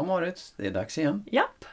[0.00, 1.24] Ja Marit, det är dags igen.
[1.32, 1.64] Japp.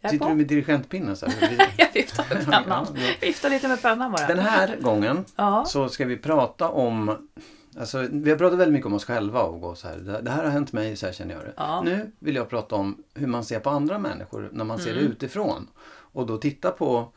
[0.00, 0.30] Jag Sitter på.
[0.30, 1.72] du med dirigentpinnen så här?
[1.78, 2.86] Jag viftar med pennan.
[3.20, 4.26] Viftar lite med pennan bara.
[4.26, 5.64] Den här gången Ja.
[5.64, 7.28] så ska vi prata om
[7.78, 10.20] Alltså, vi har pratat väldigt mycket om oss själva och gå så här.
[10.22, 11.52] Det här har hänt mig, så här känner jag det.
[11.56, 11.82] Ja.
[11.82, 15.04] Nu vill jag prata om hur man ser på andra människor när man ser Mm.
[15.04, 15.68] det utifrån.
[15.86, 17.12] Och då titta på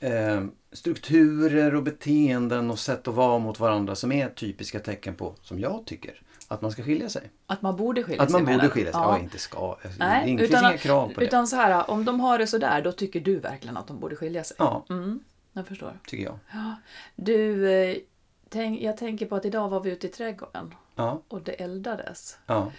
[0.00, 5.34] eh, strukturer och beteenden och sätt att vara mot varandra som är typiska tecken på,
[5.42, 7.30] som jag tycker, att man ska skilja sig.
[7.46, 8.70] Att man borde skilja Att sig man menar borde du?
[8.72, 9.00] skilja sig.
[9.00, 9.76] Ja, inte ska.
[9.98, 11.26] Nej, det finns utan, inga krav på det.
[11.26, 14.16] utan så här, om de har det sådär, då tycker du verkligen att de borde
[14.16, 14.56] skilja sig.
[14.58, 15.20] Ja, Mm,
[15.52, 15.98] jag förstår.
[16.06, 16.38] tycker jag.
[16.52, 16.74] Ja.
[17.16, 17.96] Du, eh,
[18.48, 22.38] tänk, jag tänker på att idag var vi ute i trädgården Ja, och det eldades.
[22.46, 22.72] ja,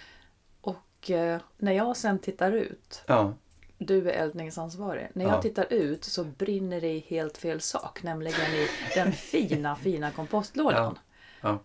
[0.62, 3.34] Och eh, när jag sen tittar ut, ja.
[3.78, 5.42] du är eldningsansvarig, när jag Ja.
[5.42, 10.98] tittar ut så brinner det i helt fel sak, nämligen i den fina, fina kompostlådan.
[11.42, 11.60] Ja.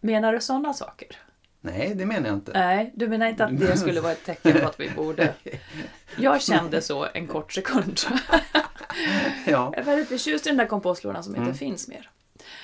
[0.00, 1.08] Menar du sådana saker?
[1.60, 2.52] Nej, det menar jag inte.
[2.52, 5.34] Nej, du menar inte att det skulle vara ett tecken på att vi borde...
[6.16, 8.00] Jag kände så en kort sekund.
[8.30, 8.40] Ja,
[9.46, 11.54] Jag är väldigt förtjust i den där kompostlådan som inte Mm.
[11.54, 12.10] finns mer.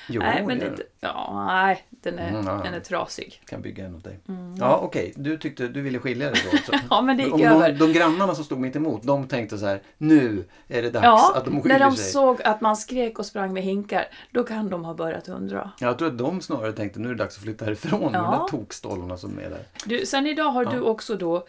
[0.09, 3.41] Jo, nej, men det ja, nej, den är, Mm, ja, den är trasig.
[3.45, 4.19] kan bygga en åt dig.
[4.59, 5.13] Ja, okej.
[5.15, 6.73] Du tyckte du ville skilja dig då.
[6.73, 6.85] Mm.
[6.89, 7.71] Ja, men det gick Om över.
[7.71, 11.03] de, de grannarna som stod mitt emot, de tänkte så här, nu är det dags
[11.05, 12.11] Ja, att de när skiljer de sig.
[12.11, 15.71] såg att man skrek och sprang med hinkar, då kan de ha börjat undra.
[15.79, 18.21] Jag tror att de snarare tänkte, nu är det dags att flytta härifrån Ja.
[18.21, 19.63] de där tokstollorna som är där.
[19.85, 20.69] Du, sen idag har Ja.
[20.71, 21.45] du också då,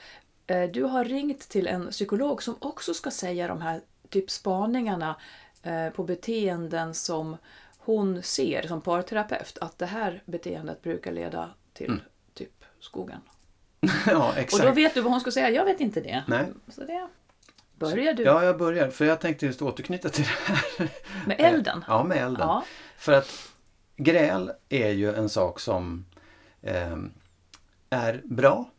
[0.47, 5.17] eh, du har ringt till en psykolog som också ska säga de här typ spaningarna
[5.63, 7.37] eh, på beteenden som
[7.89, 12.01] hon ser som parterapeut, att det här beteendet brukar leda till Mm.
[12.35, 13.21] typ skogen.
[14.07, 14.65] ja, Och exakt.
[14.65, 16.25] då vet du vad hon ska säga, jag vet inte det.
[16.27, 16.45] Nej.
[16.69, 17.09] Så det
[17.79, 18.91] börjar du Ja, jag börjar.
[18.91, 20.89] För jag tänkte just återknyta till det här.
[21.27, 21.85] med elden.
[21.89, 22.49] Ja, med elden.
[22.49, 22.65] Ja.
[22.97, 23.49] För att
[23.97, 26.05] gräl är ju en sak som
[26.63, 26.97] eh,
[27.91, 28.71] är bra.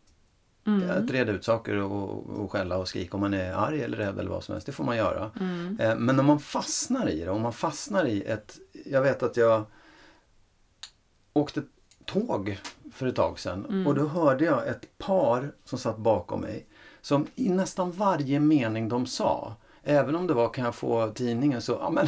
[0.77, 1.03] Mm.
[1.03, 4.19] Att reda ut saker och, och skälla och skrika om man är arg eller rädd
[4.19, 4.65] eller vad som helst.
[4.65, 5.31] Det får man göra.
[5.39, 5.77] Mm.
[5.79, 8.57] Eh, Men om man fastnar i det, om man fastnar i ett...
[8.85, 9.65] Jag vet att jag
[11.33, 11.61] åkte
[12.05, 12.59] tåg
[12.93, 13.87] för ett tag sedan Mm.
[13.87, 16.65] och då hörde jag ett par som satt bakom mig
[17.01, 21.61] som i nästan varje mening de sa, även om det var kan jag få tidningen
[21.61, 22.07] så, ja men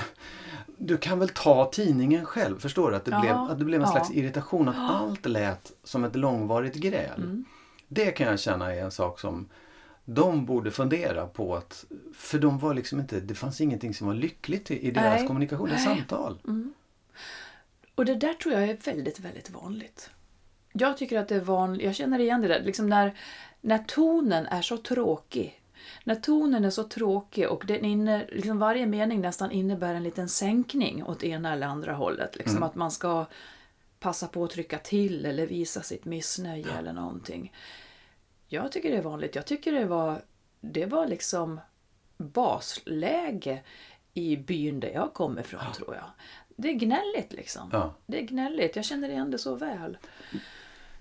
[0.78, 2.60] du kan väl ta tidningen själv.
[2.60, 2.96] Förstår du?
[2.98, 3.92] Att det, Ja, blev, att det blev en ja.
[3.92, 7.22] slags irritation, att allt lät som ett långvarigt gräl.
[7.24, 7.46] Mm.
[7.94, 9.50] Det kan jag känna är en sak som
[10.06, 11.56] de borde fundera på.
[11.56, 11.86] Att,
[12.16, 15.28] för de var liksom inte, det fanns ingenting som var lyckligt i, i deras Nej.
[15.28, 15.96] kommunikation, deras Nej.
[15.98, 16.40] samtal.
[17.96, 20.10] Och det där tror jag är väldigt, väldigt vanligt.
[20.74, 23.18] Jag tycker att det är vanligt, jag känner igen det där, liksom när,
[23.62, 25.62] när tonen är så tråkig.
[26.04, 30.30] När tonen är så tråkig och den inne, liksom varje mening nästan innebär en liten
[30.30, 32.36] sänkning åt ena eller andra hållet.
[32.36, 32.64] Liksom Mm.
[32.70, 33.26] att man ska
[34.02, 37.54] passa på att trycka till eller visa sitt missnöje eller någonting.
[38.48, 39.36] Jag tycker det är vanligt.
[39.36, 40.22] Jag tycker det var,
[40.62, 41.60] det var liksom
[42.18, 43.62] basläge
[44.14, 46.04] i byn där jag kommer ifrån tror jag.
[46.56, 47.70] Det är gnälligt liksom.
[47.74, 47.94] Ja.
[48.06, 48.76] Det är gnälligt.
[48.76, 49.98] Jag känner igen det så väl.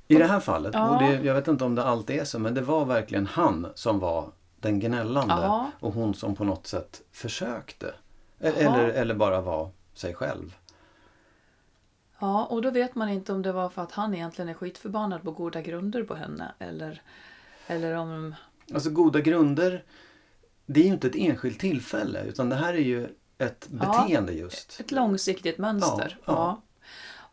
[0.09, 0.89] I det här fallet, Ja.
[0.91, 3.67] och det, jag vet inte om det alltid är så, men det var verkligen han
[3.75, 5.71] som var den gnällande Ja.
[5.81, 7.87] och hon som på något sätt försökte.
[7.87, 7.93] E-
[8.41, 8.53] Jaha.
[8.81, 10.57] Eller, eller bara var sig själv.
[12.21, 15.23] Ja, och då vet man inte om det var för att han egentligen är skitförbannad
[15.23, 16.53] på goda grunder på henne.
[16.59, 17.03] Eller,
[17.67, 18.35] eller om...
[18.75, 19.85] Alltså goda grunder,
[20.67, 23.79] det är ju inte ett enskilt tillfälle utan det här är ju ett Ja.
[23.79, 24.81] beteende just.
[24.81, 26.19] Ett långsiktigt mönster.
[26.25, 26.63] Ja, ja.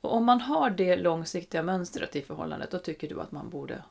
[0.02, 3.84] Och om man har det långsiktiga mönstret i förhållandet då tycker du att man borde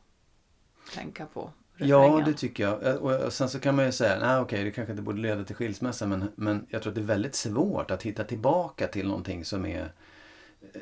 [0.95, 2.25] tänka på Ja, refrängen.
[2.25, 2.87] det tycker jag.
[2.87, 5.45] Eh, Och sen så kan man ju säga, nej okej, det kanske inte borde leda
[5.45, 9.07] till skilsmässa men, men jag tror att det är väldigt svårt att hitta tillbaka till
[9.09, 9.93] någonting som är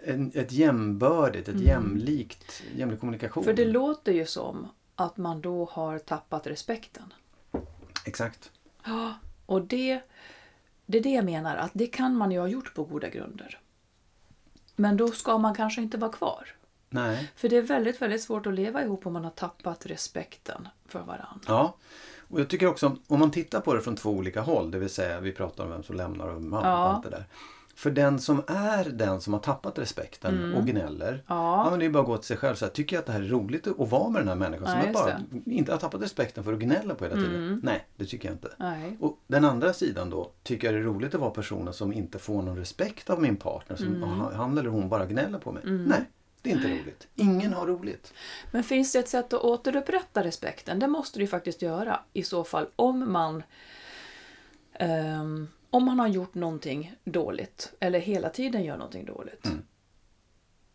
[0.05, 3.43] en, ett jämbördigt, ett jämlikt, jämlik kommunikation.
[3.45, 3.57] Mm.
[3.57, 7.15] För det låter ju som att man då har tappat respekten.
[8.07, 8.51] Exakt.
[8.85, 9.15] Ja,
[9.47, 10.01] och det,
[10.87, 13.61] det är det jag menar, att det kan man ju ha gjort på goda grunder.
[14.77, 16.49] Men då ska man kanske inte vara kvar.
[16.89, 17.33] Nej.
[17.37, 21.01] För det är väldigt, väldigt svårt att leva ihop om man har tappat respekten för
[21.01, 21.41] varandra.
[21.47, 21.77] Ja.
[22.29, 24.91] Och jag tycker också, om man tittar på det från två olika håll, det vill
[24.91, 26.69] säga vi pratar om vem som lämnar och ja, Ja.
[26.69, 27.25] allt det där.
[27.77, 30.55] För den som är den som har tappat respekten Mm.
[30.55, 31.23] och gnäller.
[31.27, 31.71] Ja.
[31.71, 32.55] men det är bara att gå till sig själv.
[32.55, 34.77] Så här, tycker jag att det här är roligt att vara med den här människan
[34.77, 37.35] Ja, som bara inte har tappat respekten för att gnälla på hela tiden?
[37.35, 37.61] Mm.
[37.63, 38.49] Nej, det tycker jag inte.
[38.59, 38.97] Nej.
[39.01, 42.19] Och den andra sidan då, tycker jag det är roligt att vara personen som inte
[42.19, 43.77] får någon respekt av min partner.
[43.77, 44.11] Som Mm.
[44.21, 45.63] han eller hon bara gnäller på mig.
[45.65, 46.05] Nej,
[46.43, 47.09] det är inte roligt.
[47.15, 48.13] Ingen har roligt.
[48.51, 50.79] Men finns det ett sätt att återupprätta respekten?
[50.79, 53.43] Det måste du ju faktiskt göra i så fall om man
[54.73, 59.47] ehm, om man har gjort någonting dåligt eller hela tiden gör någonting dåligt.
[59.47, 59.63] Mm.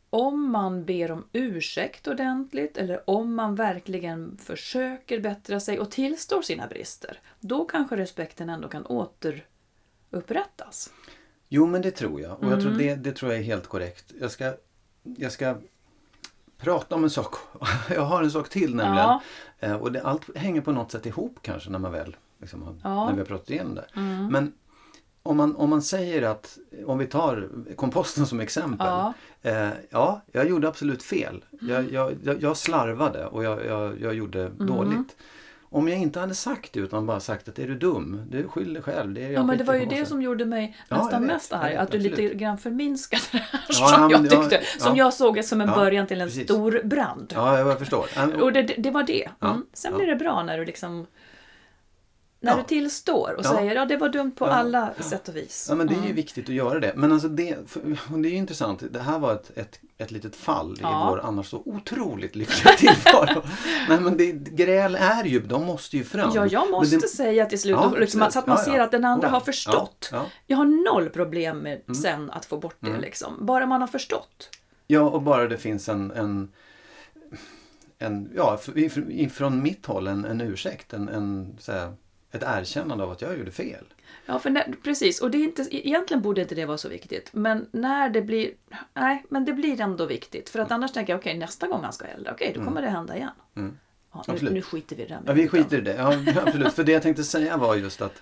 [0.10, 6.42] om man ber om ursäkt ordentligt eller om man verkligen försöker bättra sig och tillstår
[6.42, 8.86] sina brister, då kanske respekten ändå kan
[10.12, 10.94] återupprättas.
[11.50, 12.32] Jo, men det tror jag.
[12.40, 12.62] Och jag Mm.
[12.64, 14.14] tror det, det tror jag är helt korrekt.
[14.20, 14.54] Jag ska,
[15.04, 15.56] jag ska
[16.58, 17.34] prata om en sak.
[17.90, 18.96] Jag har en sak till nämligen.
[19.08, 19.22] Ja.
[19.60, 22.76] Eh, Och det, allt hänger på något sätt ihop kanske när man väl liksom har,
[22.84, 23.06] Ja.
[23.06, 23.86] när vi har pratat igenom det.
[23.96, 24.28] Mm.
[24.28, 24.54] Men
[25.24, 28.88] om man, om man säger att, om vi tar komposten som exempel.
[28.88, 29.14] Ja.
[29.42, 31.46] Eh, ja, jag gjorde absolut fel.
[31.62, 34.68] Jag, jag, jag, jag slarvade och jag, jag, jag gjorde Mm.
[34.68, 35.16] dåligt.
[35.72, 38.74] Om jag inte hade sagt det utan bara sagt att är du dum, du skyller
[38.74, 39.14] dig själv.
[39.14, 41.54] Det är Ja, men det var ju det som gjorde mig Ja, nästan vet, mest
[41.54, 41.76] arg.
[41.76, 42.34] Att du lite absolut.
[42.38, 44.62] grann förminskade det här Ja, som men jag ja, tyckte.
[44.80, 45.04] Som ja.
[45.06, 46.44] jag såg det som en Ja, början till en precis.
[46.44, 47.34] stor brand.
[47.36, 48.06] Ja, jag förstår.
[48.16, 49.30] Ja, Och det, det var det.
[49.40, 49.66] Ja, Mm.
[49.74, 49.98] Sen ja.
[49.98, 51.08] blir det bra när du liksom
[52.42, 52.58] när Ja.
[52.58, 53.54] du tillstår och Ja.
[53.58, 54.52] säger ja det var dumt på Ja.
[54.52, 55.66] alla sätt och vis.
[55.70, 56.16] Ja men det är ju Mm.
[56.16, 56.94] viktigt att göra det.
[56.96, 57.58] Men alltså det,
[58.10, 58.84] det är ju intressant.
[58.92, 63.42] Det här var ett, ett, ett litet fall i vår annars så otroligt lyckliga tillvaro.
[63.90, 66.32] Nej men det, gräl är ju, de måste ju fram.
[66.36, 69.06] Ja, jag måste det, säga till slut, och liksom, så att man ser att den
[69.06, 70.10] andra har förstått.
[70.12, 70.26] Ja, ja.
[70.48, 71.96] Jag har noll problem med Mm.
[71.96, 72.98] sen att få bort det.
[72.98, 73.46] Liksom.
[73.46, 74.50] Bara man har förstått.
[74.88, 76.52] ja och bara det finns en, en,
[78.00, 78.60] en ja
[79.32, 80.94] från mitt håll en, en ursäkt.
[80.94, 81.94] En, en, så här,
[82.32, 83.86] ett erkännande av att jag gjorde fel.
[84.26, 85.22] Ja, för när, precis.
[85.22, 87.30] Och det är inte, egentligen borde inte det vara så viktigt.
[87.34, 88.52] Men när det blir...
[88.94, 90.50] Nej, men det blir ändå viktigt.
[90.50, 92.90] För att annars tänker jag, okej, nästa gång han ska elda, okej, då kommer det
[92.90, 93.30] hända igen.
[93.56, 93.78] Mm.
[94.14, 95.96] Ja, nu, nu skiter vi i det där Ja, vi skiter i det.
[95.96, 96.14] Ja,
[96.46, 96.74] absolut.
[96.74, 98.22] För det jag tänkte säga var just att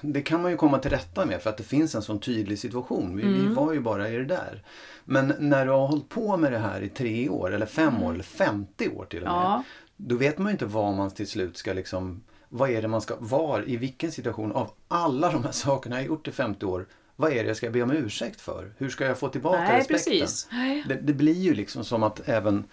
[0.00, 2.58] det kan man ju komma till rätta med för att det finns en sån tydlig
[2.58, 3.16] situation.
[3.16, 3.48] Vi, Mm.
[3.48, 4.62] vi var ju bara i det där.
[5.04, 8.12] Men när du har hållit på med det här i tre år eller fem år
[8.14, 9.36] eller 50 år till och med.
[9.36, 9.42] Mm.
[9.44, 9.62] Ja.
[9.96, 12.22] Då vet man ju inte vad man till slut ska liksom
[12.54, 16.06] vad är det man ska, var, i vilken situation av alla de här sakerna jag
[16.06, 16.86] gjort i 50 år.
[17.16, 18.74] Vad är det jag ska be om ursäkt för?
[18.78, 20.12] Hur ska jag få tillbaka Nej, respekten?
[20.12, 20.48] precis.
[20.52, 20.84] Nej.
[20.88, 22.64] Det, det blir ju liksom som att även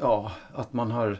[0.00, 1.18] ja, att man har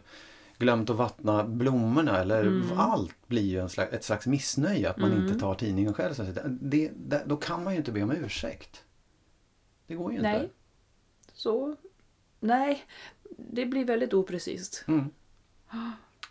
[0.59, 2.79] glömt att vattna blommorna eller Mm.
[2.79, 5.27] allt blir ju en slags, ett slags missnöje att man Mm.
[5.27, 6.15] inte tar tidningen själv.
[6.61, 8.85] Det, det, då kan man ju inte be om ursäkt.
[9.87, 10.35] Det går ju Nej.
[10.43, 10.55] inte.
[11.33, 11.77] Så...
[12.41, 12.85] Nej,
[13.39, 14.85] det blir väldigt oprecist.
[14.89, 15.05] Mm.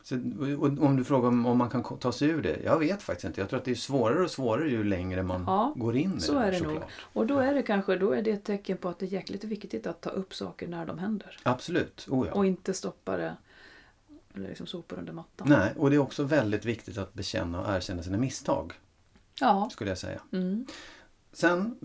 [0.05, 0.15] Så,
[0.79, 2.59] om du frågar om, man kan ta sig ur det?
[2.63, 3.41] Jag vet faktiskt inte.
[3.41, 6.21] Jag tror att det är svårare och svårare ju längre man Ja, går in i
[6.21, 6.39] Så det.
[6.39, 6.71] är det nog.
[6.71, 6.89] såklart.
[7.13, 9.43] Och då är det kanske då är det ett tecken på att det är jäkligt
[9.43, 11.37] viktigt att ta upp saker när de händer.
[11.43, 12.07] Absolut.
[12.09, 12.33] Oh, ja.
[12.33, 13.35] Och inte stoppa det
[14.35, 15.47] eller liksom sopa under mattan.
[15.49, 18.73] Nej, och det är också väldigt viktigt att bekänna och erkänna sina misstag.
[19.39, 19.69] Ja.
[19.71, 20.21] Skulle jag säga.
[20.31, 20.65] Mm.
[21.33, 21.75] Sen,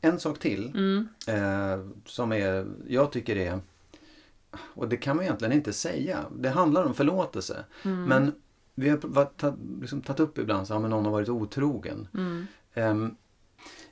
[0.00, 0.68] en sak till.
[0.68, 1.08] Mm.
[1.26, 3.60] Eh, som är, jag tycker är,
[4.58, 6.24] och det kan man egentligen inte säga.
[6.38, 7.64] Det handlar om förlåtelse.
[7.84, 8.04] Mm.
[8.04, 8.32] Men
[8.74, 12.08] vi har liksom tagit upp ibland så har någon har varit otrogen.
[12.14, 12.46] Mm.
[12.74, 13.16] Ehm,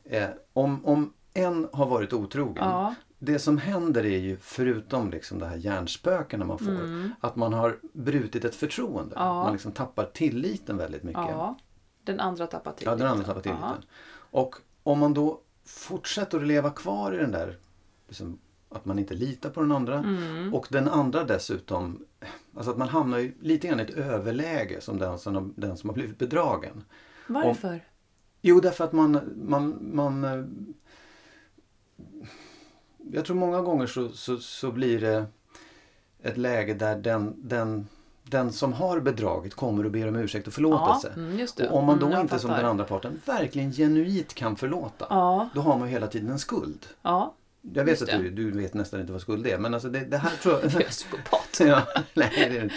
[0.04, 2.64] eh, om, om en har varit otrogen.
[2.64, 2.94] Ja.
[3.18, 7.10] Det som händer är ju, förutom liksom det här hjärnspökena man får, Mm.
[7.20, 9.14] att man har brutit ett förtroende.
[9.16, 9.42] Ja.
[9.42, 11.22] Man liksom tappar tilliten väldigt mycket.
[11.28, 11.56] ja.
[12.04, 13.84] Den andra tappar till Ja, den andra tappar tilliten.
[14.30, 17.56] Och om man då fortsätter att leva kvar i den där,
[18.08, 18.38] liksom,
[18.70, 20.54] att man inte litar på den andra Mm.
[20.54, 22.04] och den andra dessutom,
[22.56, 25.76] alltså att man hamnar ju lite grann i ett överläge som den som, har- den
[25.76, 26.84] som har blivit bedragen.
[27.26, 27.84] Varför?
[28.42, 30.44] Jo, därför att man, man, man eh,
[33.12, 35.24] jag tror många gånger så, så, så blir det
[36.22, 37.88] ett läge där den, den,
[38.24, 41.12] den som har bedragit kommer och ber om ursäkt och ja, förlåtelse.
[41.16, 41.68] mm, det.
[41.68, 45.06] Och om man då Mm, inte som den andra parten verkligen genuint kan förlåta.
[45.10, 46.86] Ja, Då har man hela tiden en skuld.
[47.02, 47.34] ja.
[47.62, 50.16] Jag vet att du, du vet nästan inte vad skuld är men alltså det, det
[50.18, 50.64] här tror jag...
[50.72, 51.60] Jag är psykopat.
[51.60, 51.82] ja,
[52.14, 52.74] nej det är det inte.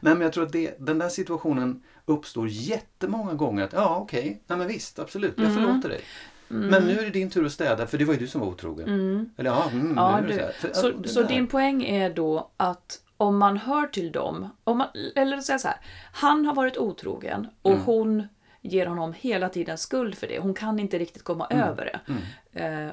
[0.00, 3.64] Nej men jag tror att det, den där situationen uppstår jättemånga gånger.
[3.64, 5.56] Att ja okej, nej men visst absolut, jag Mm.
[5.66, 6.00] förlåter dig.
[6.48, 8.48] Men nu är det din tur att städa för det var ju du som var
[8.48, 8.88] otrogen.
[8.88, 9.30] Mm.
[9.36, 10.32] Eller ja, mm, Ja, du.
[10.34, 10.40] så.
[10.68, 14.88] För, Så, så din poäng är då att om man hör till dem, om man,
[15.16, 15.76] eller säga så här,
[16.12, 17.82] han har varit otrogen och Mm.
[17.84, 18.28] hon
[18.62, 20.38] ger honom hela tiden skuld för det.
[20.38, 21.68] Hon kan inte riktigt komma Mm.
[21.68, 22.00] över det.
[22.64, 22.90] Eh,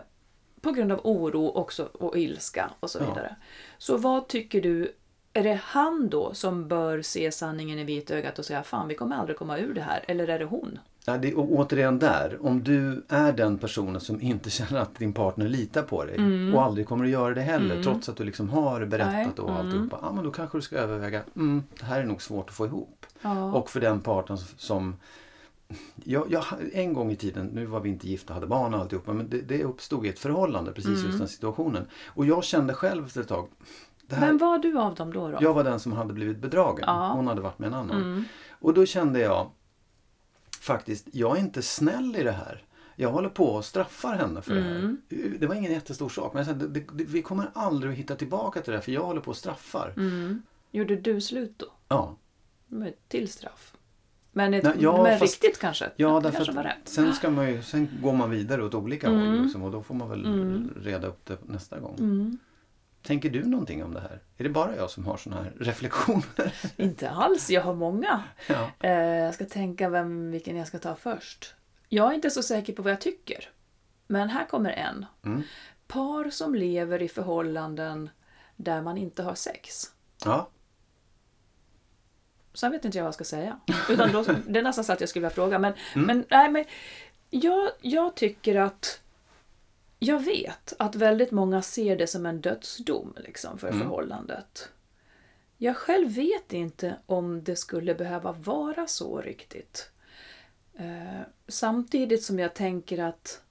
[0.62, 3.06] på grund av oro också och ilska och så Ja.
[3.06, 3.36] vidare.
[3.78, 4.92] Så vad tycker du,
[5.34, 9.16] är det han då som bör se sanningen i vitögat och säga fan vi kommer
[9.16, 10.80] aldrig komma ur det här, eller är det hon?
[11.06, 15.14] Ja, det, och återigen där, om du är den personen som inte känner att din
[15.14, 16.18] partner litar på dig
[16.54, 19.50] och aldrig kommer att göra det heller trots att du liksom har berättat Nej, och
[19.50, 19.66] mm.
[19.66, 20.00] alltihopa.
[20.02, 22.66] Ja, men då kanske du ska överväga, mm, det här är nog svårt att få
[22.66, 23.06] ihop.
[23.22, 23.54] Ja.
[23.54, 24.96] Och för den parten som
[26.04, 26.44] jag, jag,
[26.74, 29.30] en gång i tiden, nu var vi inte gifta och hade barn och alltihopa, men
[29.30, 31.06] det, det uppstod i ett förhållande, precis Mm.
[31.06, 31.88] just den situationen.
[32.08, 33.48] Och jag kände själv efter ett tag,
[34.10, 35.28] här, Vem var du av dem då?
[35.32, 35.38] då?
[35.42, 36.84] jag var den som hade blivit bedragen.
[36.88, 37.12] Ja.
[37.14, 38.02] Hon hade varit med en annan.
[38.04, 38.24] Mm.
[38.50, 39.52] Och då kände jag
[40.62, 42.64] faktiskt, jag är inte snäll i det här.
[42.96, 44.76] Jag håller på och straffar henne för det här.
[44.76, 44.98] Mm.
[45.40, 46.34] Det var ingen jättestor sak.
[46.34, 48.92] Men jag sa, det, det, vi kommer aldrig att hitta tillbaka till det här för
[48.92, 49.94] jag håller på och straffar.
[49.98, 50.42] Mm.
[50.72, 51.66] Gjorde du slut då?
[51.88, 52.16] Ja,
[52.68, 53.74] Med till straff?
[54.38, 55.90] Men, ett, ja, men fast- riktigt kanske?
[55.96, 56.76] ja därför kanske var rätt.
[56.84, 59.44] sen, ska man ju, sen går man vidare åt olika håll Mm.
[59.44, 60.74] liksom, och då får man väl Mm.
[60.82, 61.96] reda upp det nästa gång.
[62.00, 62.38] Mm.
[63.04, 64.20] Tänker du någonting om det här?
[64.38, 66.54] Är det bara jag som har såna här reflektioner?
[66.78, 68.24] Inte alls, jag har många.
[68.50, 68.70] ja.
[68.80, 71.56] Eh, jag ska tänka vem, vilken jag ska ta först.
[71.90, 73.50] Jag är inte så säker på vad jag tycker.
[74.08, 75.06] Men här kommer en.
[75.26, 75.44] Mm.
[75.88, 78.10] Par som lever i förhållanden
[78.56, 79.92] där man inte har sex.
[80.26, 80.50] ja.
[82.58, 83.60] Sen vet inte jag vad jag ska säga.
[83.90, 85.60] Utan då, det är nästan så att jag skulle vilja fråga.
[85.60, 86.08] Men, Mm.
[86.08, 86.66] men, nej, men
[87.30, 89.02] jag, jag tycker att...
[90.00, 93.80] Jag vet att väldigt många ser det som en dödsdom liksom, för Mm.
[93.80, 94.70] förhållandet.
[95.58, 99.90] Jag själv vet inte om det skulle behöva vara så riktigt.
[100.74, 103.42] Eh, samtidigt som jag tänker att,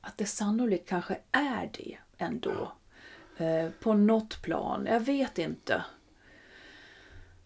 [0.00, 2.72] att det sannolikt kanske är det ändå.
[3.36, 4.86] Eh, på något plan.
[4.86, 5.84] Jag vet inte.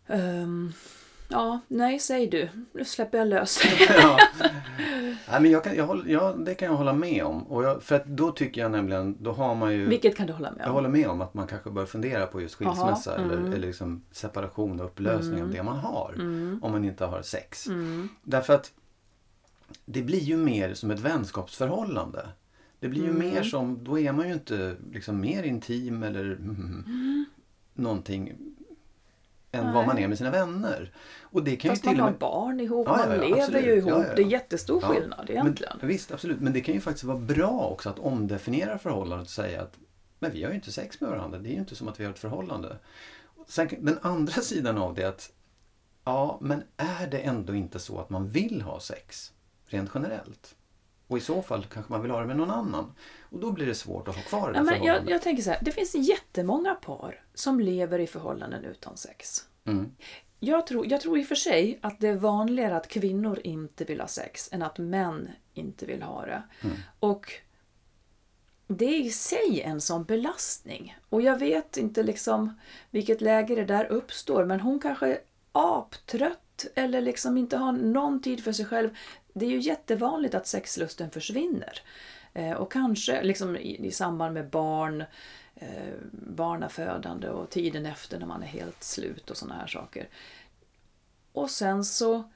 [0.06, 0.72] Ehm,
[1.28, 2.48] ja, nej, säg du.
[2.72, 3.58] Nu släpper jag lös.
[3.88, 4.18] ja.
[5.30, 7.42] Nej, men jag kan, jag håller, det kan jag hålla med om.
[7.42, 9.86] Och jag, för att då tycker jag nämligen, då har man ju...
[9.88, 10.74] Vilket kan du hålla med Jag om?
[10.74, 13.52] håller med om att man kanske bör fundera på just skilsmässa Jaha, eller, mm.
[13.52, 16.12] eller liksom separation och upplösning av det man har.
[16.14, 16.58] Mm.
[16.62, 17.66] Om man inte har sex.
[17.66, 18.08] Mm.
[18.22, 18.72] Därför att
[19.84, 22.28] det blir ju mer som ett vänskapsförhållande.
[22.80, 23.28] Det blir ju Mm.
[23.28, 27.24] mer som, då är man ju inte liksom mer intim eller mm,
[27.74, 28.32] någonting
[29.54, 29.86] än vad Nej.
[29.86, 30.92] man är med sina vänner.
[31.22, 32.20] Och det kan Fast ju till man har med...
[32.20, 33.66] barn ihop, Ja, ja, man ja, lever absolut.
[33.66, 33.90] ju ihop.
[33.90, 34.14] Ja, ja, ja.
[34.14, 35.76] Det är jättestor Ja, skillnad egentligen.
[35.80, 36.40] Men, visst, absolut.
[36.40, 39.78] Men det kan ju faktiskt vara bra också att omdefiniera förhållandet och säga att
[40.18, 41.38] men vi har ju inte sex med varandra.
[41.38, 42.76] Det är ju inte som att vi har ett förhållande.
[43.46, 45.32] Sen, den andra sidan av det är att
[46.04, 49.32] ja, men är det ändå inte så att man vill ha sex
[49.66, 50.54] rent generellt?
[51.06, 52.94] Och i så fall kanske man vill ha det med någon annan.
[53.22, 55.42] Och då blir det svårt att ha kvar det Ja, där men jag, jag tänker
[55.42, 59.48] så här, det finns jättemånga par som lever i förhållanden utan sex.
[59.64, 59.92] Mm.
[60.40, 63.84] Jag tror, jag tror i och för sig att det är vanligare att kvinnor inte
[63.84, 66.42] vill ha sex än att män inte vill ha det.
[66.60, 66.76] Mm.
[67.00, 67.32] Och
[68.66, 70.96] det är i sig en sån belastning.
[71.08, 75.18] Och jag vet inte liksom vilket läge det där uppstår, men hon kanske är
[75.52, 78.90] aptrött eller liksom inte har någon tid för sig själv.
[79.36, 81.82] Det är ju jättevanligt att sexlusten försvinner.
[82.34, 85.04] Eh, och kanske liksom i, i samband med barn,
[85.54, 90.08] eh, barnafödande och tiden efter när man är helt slut och såna här saker.
[91.32, 92.30] Och sen så...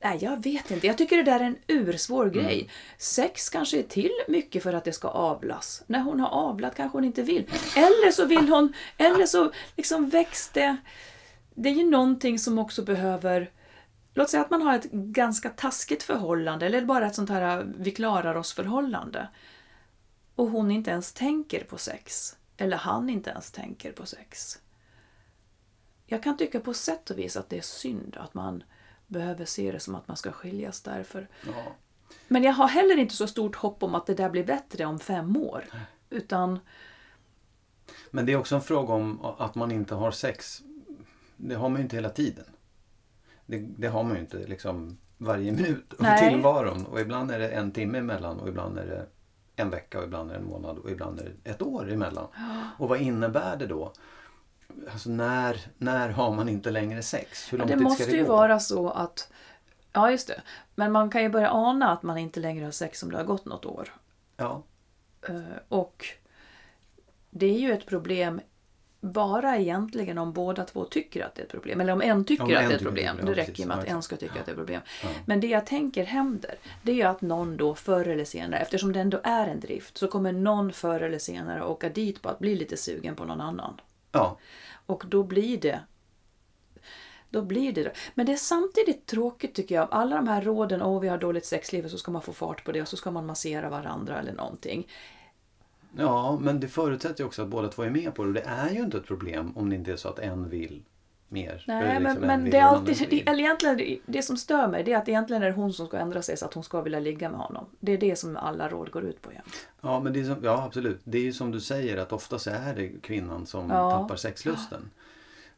[0.00, 0.86] Nej, jag vet inte.
[0.86, 2.70] Jag tycker det där är en ursvår grej.
[2.98, 5.82] Sex kanske är till mycket för att det ska avlas.
[5.86, 7.50] När hon har avlat kanske hon inte vill.
[7.76, 8.72] Eller så vill hon...
[8.96, 10.76] Eller så liksom väcks det...
[11.54, 13.50] Det är ju någonting som också behöver...
[14.14, 17.90] Låt säga att man har ett ganska taskigt förhållande eller bara ett sånt här vi
[17.90, 19.28] klarar oss förhållande.
[20.34, 22.36] Och hon inte ens tänker på sex.
[22.56, 24.58] Eller han inte ens tänker på sex.
[26.06, 28.64] Jag kan tycka på sätt och vis att det är synd att man
[29.06, 31.28] behöver se det som att man ska skiljas därför.
[31.46, 31.76] Ja.
[32.28, 34.98] Men jag har heller inte så stort hopp om att det där blir bättre om
[34.98, 35.64] fem år.
[36.10, 36.60] Utan,
[38.10, 40.62] Men det är också en fråga om att man inte har sex.
[41.36, 42.44] Det har man ju inte hela tiden.
[43.46, 46.30] Det, det har man ju inte liksom varje minut av Nej.
[46.30, 46.86] tillvaron.
[46.86, 49.06] Och ibland är det en timme emellan och ibland är det
[49.56, 52.26] en vecka och ibland är det en månad och ibland är det ett år emellan.
[52.78, 53.92] Och vad innebär det då?
[54.92, 57.52] Alltså när, när har man inte längre sex?
[57.52, 58.32] Hur lång det tid måste ska det ju gå?
[58.32, 59.32] vara så att...
[59.92, 60.42] Ja, just det.
[60.74, 63.24] Men man kan ju börja ana att man inte längre har sex om det har
[63.24, 63.88] gått något år.
[64.36, 64.62] Ja,
[65.28, 66.06] Eh, Och
[67.30, 68.40] det är ju ett problem
[69.04, 71.80] bara egentligen om båda två tycker att det är ett problem.
[71.80, 73.16] Eller om en tycker Om att en det är ett problem.
[73.16, 73.66] det, ja, Det räcker precis.
[73.66, 74.80] med att Ja, en ska tycka att det är ett problem.
[75.02, 75.08] Ja.
[75.26, 79.00] Men det jag tänker händer, det är att någon då förr eller senare, eftersom det
[79.00, 82.54] ändå är en drift, så kommer någon förr eller senare åka dit på att bli
[82.54, 83.80] lite sugen på någon annan.
[84.12, 84.38] ja.
[84.86, 85.80] Och då blir det
[87.30, 89.88] då blir det Men det är samtidigt tråkigt tycker jag.
[89.90, 92.64] Alla de här råden, åh vi har dåligt sexliv och så ska man få fart
[92.64, 94.88] på det och så ska man massera varandra eller någonting.
[95.98, 98.28] Ja, men det förutsätter ju också att båda två är med på det.
[98.28, 100.82] Och det är ju inte ett problem om det inte är så att en vill
[101.28, 101.64] mer.
[101.66, 103.28] Nej, men, liksom en men vill det är alltid, vill.
[103.28, 105.86] eller egentligen det, det som stör mig det är att egentligen är det hon som
[105.86, 107.66] ska ändra sig så att hon ska vilja ligga med honom.
[107.80, 109.68] Det är det som alla råd går ut på jämt.
[109.80, 111.00] Ja, men det är som, ja, absolut.
[111.04, 113.90] Det är ju som du säger att ofta så är det kvinnan som Ja.
[113.90, 114.90] tappar sexlusten.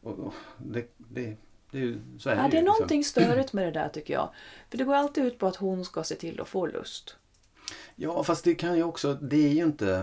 [0.03, 1.37] Och, och det, det,
[1.71, 2.67] det är ju, så är Ja, det det är ju.
[2.67, 4.29] någonting störigt med det där tycker jag.
[4.71, 7.17] För det går alltid ut på att hon ska se till att få lust.
[7.97, 10.03] Ja, fast det kan ju också, det är ju inte...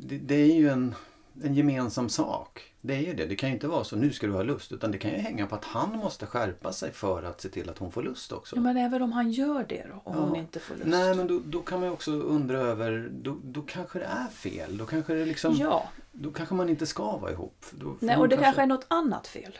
[0.00, 0.94] Det, det är ju en...
[1.42, 2.74] en gemensam sak.
[2.80, 3.26] Det är ju det.
[3.26, 4.72] Det kan ju inte vara så nu ska du ha lust.
[4.72, 7.70] Utan det kan ju hänga på att han måste skärpa sig för att se till
[7.70, 8.56] att hon får lust också.
[8.56, 10.22] Ja, men även om han gör det då, om Ja.
[10.22, 10.86] hon inte får lust.
[10.86, 14.26] Nej men då, då kan man ju också undra över, då, då kanske det är
[14.26, 14.76] fel.
[14.78, 17.64] Då kanske, det liksom, Ja, då kanske man inte ska vara ihop.
[17.70, 19.58] Då nej, och det kanske är något annat fel.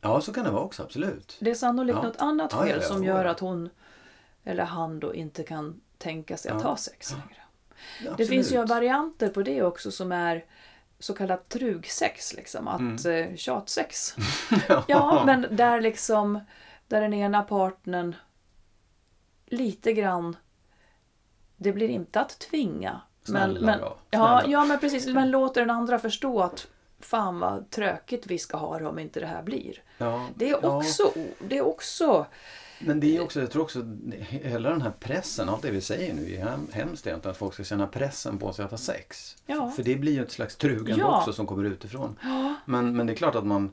[0.00, 1.36] Ja så kan det vara också, absolut.
[1.40, 2.08] Det är sannolikt Ja.
[2.08, 3.68] något annat fel ja, som gör att hon
[4.44, 6.68] eller han då inte kan tänka sig att Ja.
[6.68, 7.43] ha sex längre.
[8.02, 8.28] Det Absolut.
[8.28, 10.44] finns ju varianter på det också som är
[10.98, 12.68] så kallat trugsex, liksom.
[12.68, 13.36] Att mm.
[13.36, 14.16] tjatsex.
[14.86, 16.40] ja, men där liksom
[16.88, 18.14] där den ena partnern
[19.46, 20.36] lite grann
[21.56, 23.00] det blir inte att tvinga.
[23.22, 24.44] Snälla men, men, ja, snälla.
[24.46, 25.06] ja, men precis.
[25.06, 26.66] Men låter den andra förstå att
[27.00, 29.82] fan vad tråkigt vi ska ha det om inte det här blir.
[29.98, 30.76] Ja, Det är ja.
[30.76, 32.26] också, det är också
[32.80, 33.84] Men det är också, jag tror också,
[34.18, 37.30] hela den här pressen, allt det vi säger nu är hem- hemskt egentligen.
[37.30, 39.36] Att folk ska känna pressen på sig att ha sex.
[39.46, 39.70] Ja.
[39.70, 41.18] För det blir ju ett slags trugande Ja.
[41.18, 42.16] också som kommer utifrån.
[42.64, 43.70] Men, men det är klart att man,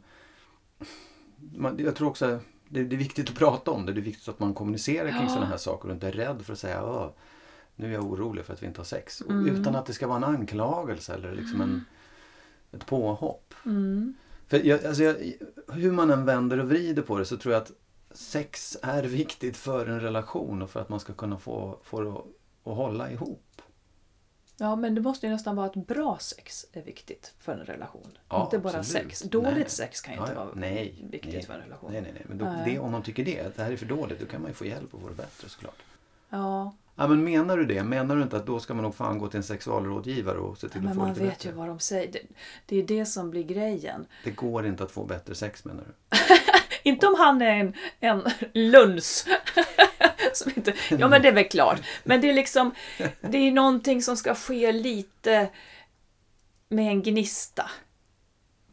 [1.56, 2.40] man jag tror också
[2.70, 3.94] det, det är viktigt att prata om det.
[3.94, 5.28] Det är viktigt att man kommunicerar kring Ja.
[5.30, 7.10] sådana här saker och inte är rädd för att säga "Åh,
[7.76, 9.22] nu är jag orolig för att vi inte har sex.
[9.30, 9.48] Mm.
[9.48, 11.86] Utan att det ska vara en anklagelse eller liksom en,
[12.72, 13.54] ett påhopp.
[13.66, 14.14] mm,
[14.48, 15.16] För jag, alltså jag,
[15.74, 17.72] hur man än vänder och vrider på det så tror jag att
[18.14, 22.10] sex är viktigt för en relation och för att man ska kunna få, få det
[22.12, 22.26] att,
[22.64, 23.62] att hålla ihop.
[24.58, 28.18] Ja, men det måste ju nästan vara att bra sex är viktigt för en relation.
[28.30, 29.04] Ja, inte bara absolut.
[29.04, 29.22] sex.
[29.22, 29.70] Dåligt Nej.
[29.70, 30.44] sex kan ju Ja, inte ja.
[30.46, 31.92] vara nej, viktigt nej, för en relation.
[31.92, 32.24] Nej, nej, nej.
[32.28, 34.42] Men då, det, om man tycker det, att det här är för dåligt, då kan
[34.42, 35.84] man ju få hjälp och få det bättre såklart.
[36.30, 37.84] Ja, Ja, men menar du det?
[37.84, 40.70] Menar du inte att då ska man nog fan gå till en sexualrådgivare och se
[40.70, 41.50] till att men få man lite vet bättre?
[41.50, 42.12] ju vad de säger.
[42.12, 42.20] Det,
[42.66, 44.06] det är det som blir grejen.
[44.24, 46.18] Det går inte att få bättre sex menar du?
[46.84, 48.24] Inte om han är en, en
[48.54, 49.28] luns.
[50.34, 51.82] som inte, ja, men det är väl klart.
[52.04, 52.72] Men det är liksom,
[53.22, 55.50] det är någonting som ska ske lite
[56.70, 57.70] med en gnista.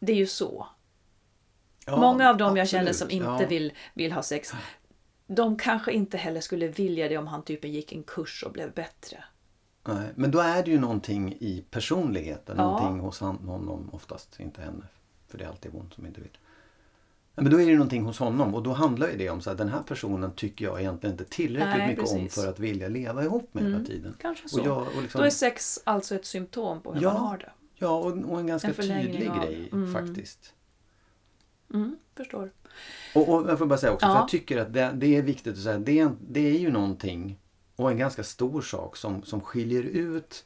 [0.01, 0.67] Det är ju så.
[1.87, 3.11] Ja, Många av dem jag känner absolut.
[3.11, 3.49] som inte Ja.
[3.49, 4.53] vill, vill ha sex,
[5.27, 8.73] de kanske inte heller skulle vilja det om han typ gick en kurs och blev
[8.73, 9.25] bättre.
[9.85, 12.63] Nej, men då är det ju någonting i personligheten, Ja.
[12.65, 14.85] någonting hos honom oftast, inte henne.
[15.29, 16.39] För det är alltid hon som inte vill.
[17.43, 19.59] Men då är det någonting hos honom och då handlar ju det om så att
[19.59, 22.35] den här personen tycker jag egentligen inte tillräckligt Nej, mycket om precis.
[22.43, 24.15] för att vilja leva ihop med hela Mm, tiden.
[24.21, 24.61] Kanske så.
[24.61, 27.13] Och jag, och liksom, Då är sex alltså ett symptom på hur Ja.
[27.13, 27.51] man har det.
[27.75, 29.93] ja, och, och en ganska en tydlig av- grej mm.
[29.93, 30.55] faktiskt.
[31.75, 32.51] Mm, förstår.
[33.15, 34.13] Och, och jag får bara säga också, Ja.
[34.13, 36.71] för jag tycker att det, det är viktigt att säga, det är, det är ju
[36.71, 37.39] någonting
[37.77, 40.45] och en ganska stor sak som, som skiljer ut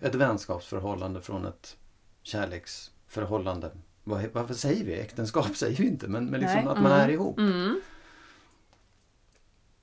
[0.00, 1.76] ett vänskapsförhållande från ett
[2.22, 3.70] kärleksförhållande.
[4.08, 5.46] Vad, varför säger vi äktenskap?
[5.56, 7.38] säger vi inte, men, men liksom Nej, att man mm, är ihop.
[7.38, 7.80] Mm.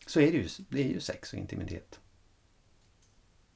[0.08, 0.50] Så är det ju.
[0.70, 2.00] Det är ju sex och intimitet.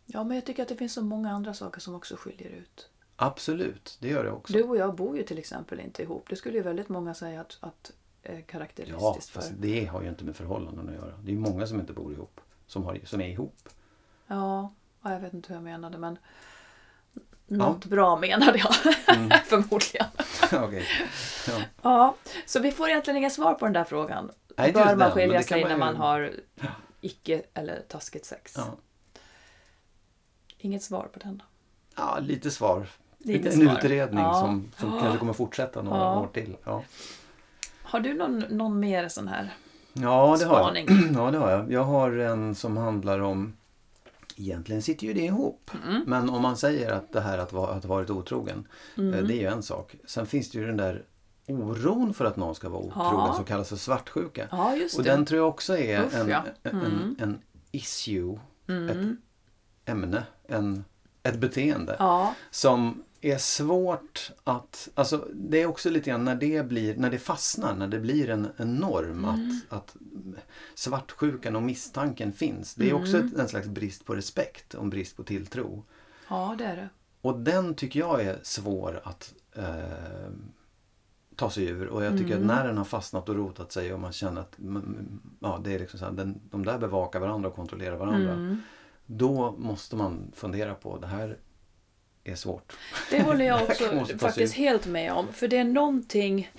[0.05, 2.89] Ja, men jag tycker att det finns så många andra saker som också skiljer ut.
[3.15, 4.53] Absolut, det gör det också.
[4.53, 6.29] Du och jag bor ju till exempel inte ihop.
[6.29, 7.91] Det skulle ju väldigt många säga att, att
[8.23, 9.55] är ja, karaktäristiskt fast för.
[9.55, 11.17] det har ju inte med förhållanden att göra.
[11.17, 12.41] Det är ju många som inte bor ihop.
[12.67, 13.69] Som, har, som är ihop.
[14.27, 16.17] Ja, ja, jag vet inte hur jag menade men
[17.47, 19.29] något bra menade jag Mm.
[19.45, 20.05] förmodligen.
[20.65, 20.85] Okej.
[21.47, 21.53] ja.
[21.81, 24.31] Ja, så vi får egentligen inga svar på den där frågan.
[24.57, 26.31] Nej, Bör man skilja sig man när man har
[27.01, 28.53] icke eller taskigt sex?
[28.57, 28.65] Ja.
[30.57, 31.41] Inget svar på den.
[31.95, 32.87] ja, lite svar.
[33.17, 33.77] Lite en svar.
[33.77, 34.33] utredning Ja.
[34.33, 34.99] som, som Ja.
[35.01, 36.19] kanske kommer fortsätta några Ja.
[36.19, 36.57] år till.
[36.63, 36.83] Ja.
[37.81, 39.53] Har du någon, någon mer sån här?
[39.93, 40.65] Ja, det har jag.
[40.65, 40.87] Spaning.
[41.15, 41.71] Ja, det har jag.
[41.71, 43.53] Jag har en som handlar om
[44.39, 45.71] Egentligen sitter ju det ihop.
[45.87, 46.03] Mm.
[46.07, 49.13] Men om man säger att det här att, va, att ha varit otrogen, Mm.
[49.13, 49.95] eh, det är ju en sak.
[50.05, 51.03] Sen finns det ju den där
[51.47, 53.33] oron för att någon ska vara otrogen Ja.
[53.35, 54.47] som kallas för svartsjuka.
[54.51, 56.43] Ja, just Och den tror jag också är Uff, en, ja.
[56.63, 57.15] en, Mm.
[57.19, 57.39] en
[57.71, 58.89] issue, Mm.
[58.89, 59.17] ett
[59.89, 60.85] ämne, en,
[61.23, 61.95] ett beteende.
[62.51, 64.89] Som är svårt att...
[64.95, 68.29] Alltså det är också lite grann när det, blir, när det fastnar, när det blir
[68.29, 69.49] en, en norm Mm.
[69.69, 69.95] att, att
[70.75, 72.75] svartsjukan och misstanken finns.
[72.75, 73.27] Det är också Mm.
[73.27, 75.83] ett, en slags brist på respekt och en brist på tilltro.
[76.29, 76.89] ja det är det.
[77.21, 80.31] Och den tycker jag är svår att eh,
[81.35, 81.87] ta sig ur.
[81.87, 82.49] Och jag tycker Mm.
[82.49, 85.73] att när den har fastnat och rotat sig och man känner att mm, ja, det
[85.73, 88.33] är liksom så här, den, de där bevakar varandra och kontrollerar varandra.
[88.33, 88.61] Mm.
[89.05, 91.37] Då måste man fundera på det här
[92.31, 92.77] är svårt.
[93.11, 95.33] Det håller jag också faktiskt helt med om.
[95.33, 96.51] För det är någonting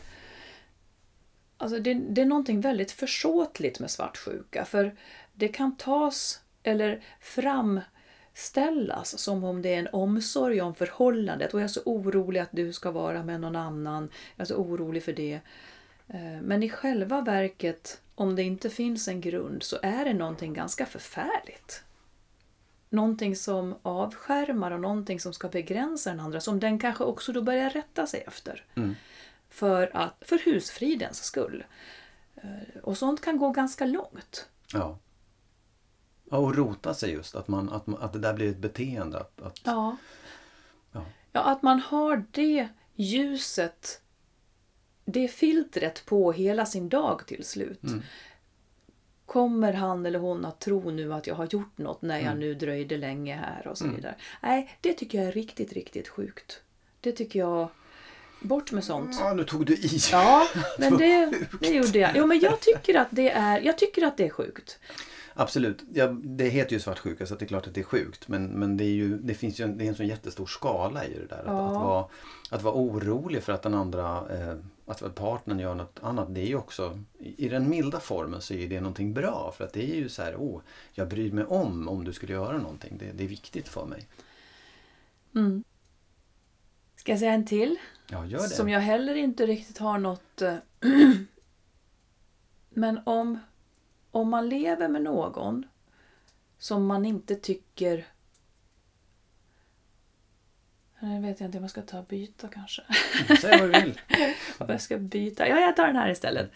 [1.60, 4.64] Alltså det, det är någonting väldigt försåtligt med svartsjuka.
[4.64, 4.96] För
[5.34, 11.54] det kan tas eller framställas som om det är en omsorg om förhållandet.
[11.54, 14.10] Och jag är så orolig att du ska vara med någon annan.
[14.36, 15.40] Jag är så orolig för det.
[16.08, 20.54] Eh, Men i själva verket, om det inte finns en grund, så är det någonting
[20.54, 21.82] ganska förfärligt.
[22.90, 27.42] Någonting som avskärmar och någonting som ska begränsa den andra som den kanske också då
[27.42, 28.64] börjar rätta sig efter.
[28.74, 28.94] Mm.
[29.48, 31.64] För, att, för husfridens skull.
[32.36, 34.48] Eh, Och sånt kan gå ganska långt.
[34.72, 34.98] Ja.
[36.30, 36.36] ja.
[36.36, 37.34] Och rota sig just.
[37.34, 39.18] Att, man, att, att det där blir ett beteende.
[39.20, 39.96] Att, att, Ja.
[40.92, 41.04] Ja.
[41.32, 44.00] ja, att man har det ljuset,
[45.04, 47.82] det filtret på hela sin dag till slut.
[47.82, 48.02] Mm.
[49.28, 52.38] Kommer han eller hon att tro nu att jag har gjort något när jag Mm.
[52.38, 54.14] nu dröjde länge här och så vidare.
[54.42, 56.60] Nej, det tycker jag är riktigt, riktigt sjukt.
[57.00, 57.68] Det tycker jag...
[58.40, 59.16] Bort med sånt.
[59.20, 59.98] Ja, nu tog du i.
[60.12, 60.46] Ja,
[60.78, 62.10] men det, det gjorde jag.
[62.14, 64.78] Jo, men jag tycker att det är, jag tycker att det är sjukt.
[65.34, 65.82] Absolut.
[65.94, 68.28] Ja, det heter ju svartsjuka så det är klart att det är sjukt.
[68.28, 71.04] Men, men det, är ju, det finns ju en, det är en sån jättestor skala
[71.04, 71.38] i det där.
[71.38, 71.66] Att, Ja.
[71.68, 72.04] att, vara,
[72.50, 74.54] att vara orolig för att den andra, eh,
[74.88, 76.34] att partnern gör något annat.
[76.34, 79.54] Det är ju också, i den milda formen så är det någonting bra.
[79.56, 80.60] För att det är ju så här, oh,
[80.92, 82.98] jag bryr mig om om du skulle göra någonting.
[82.98, 84.06] Det, det är viktigt för mig.
[85.34, 85.64] Mm.
[86.96, 87.76] Ska jag säga en till?
[88.10, 88.48] Ja, gör det.
[88.48, 90.42] Som jag heller inte riktigt har något...
[90.42, 90.56] eh,
[92.70, 93.38] Men om,
[94.10, 95.66] om man lever med någon
[96.58, 98.06] som man inte tycker...
[101.00, 102.82] Nu vet jag inte om jag ska ta och byta kanske.
[103.40, 104.00] Säg vad du vill.
[104.58, 105.48] Vad jag ska byta.
[105.48, 106.50] Ja, jag tar den här istället.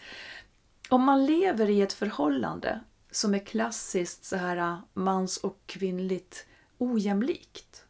[0.89, 2.79] Om man lever i ett förhållande
[3.11, 7.85] som är klassiskt så här äh, mans och kvinnligt ojämlikt.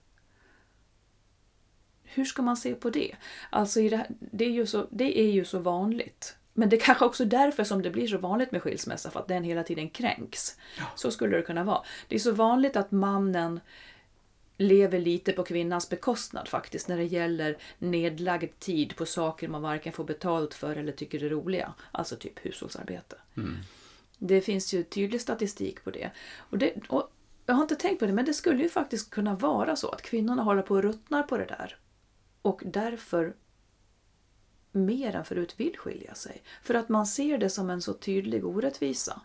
[2.04, 3.16] Hur ska man se på det?
[3.50, 6.36] Alltså det, här, det, är ju så, det är ju så vanligt.
[6.54, 9.28] Men det är kanske också därför som det blir så vanligt med skilsmässa, för att
[9.28, 10.58] den hela tiden kränks.
[10.96, 11.84] Så skulle det kunna vara.
[12.08, 13.60] Det är så vanligt att mannen
[14.58, 19.94] lever lite på kvinnans bekostnad faktiskt när det gäller nedlagd tid på saker man varken
[19.94, 21.74] får betalt för eller tycker är roliga.
[21.92, 23.16] Alltså typ hushållsarbete.
[24.18, 26.12] Det finns ju tydlig statistik på det.
[26.38, 27.12] Och det och
[27.46, 30.02] jag har inte tänkt på det, men det skulle ju faktiskt kunna vara så att
[30.02, 31.78] kvinnorna håller på och ruttnar på det där.
[32.42, 33.36] Och därför
[34.72, 36.44] mer än förut vill skilja sig.
[36.64, 39.22] För att man ser det som en så tydlig orättvisa.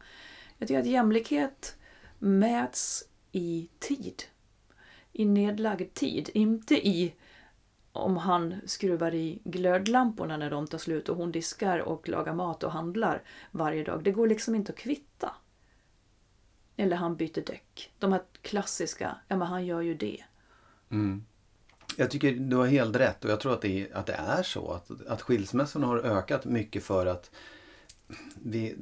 [0.58, 1.76] Jag tycker att jämlikhet
[2.18, 4.22] mäts i tid.
[5.18, 6.30] I nedlagd tid.
[6.34, 7.14] Inte i
[7.92, 12.62] om han skruvar i glödlamporna när de tar slut och hon diskar och lagar mat
[12.62, 14.04] och handlar varje dag.
[14.04, 15.34] Det går liksom inte att kvitta.
[16.76, 17.92] Eller han byter däck.
[17.98, 20.24] De här klassiska, ja men han gör ju det.
[20.90, 21.24] Mm.
[21.96, 24.42] Jag tycker du har helt rätt och jag tror att det är, att det är
[24.42, 24.70] så.
[24.70, 27.30] Att, att skilsmässorna har ökat mycket för att
[28.42, 28.76] vi,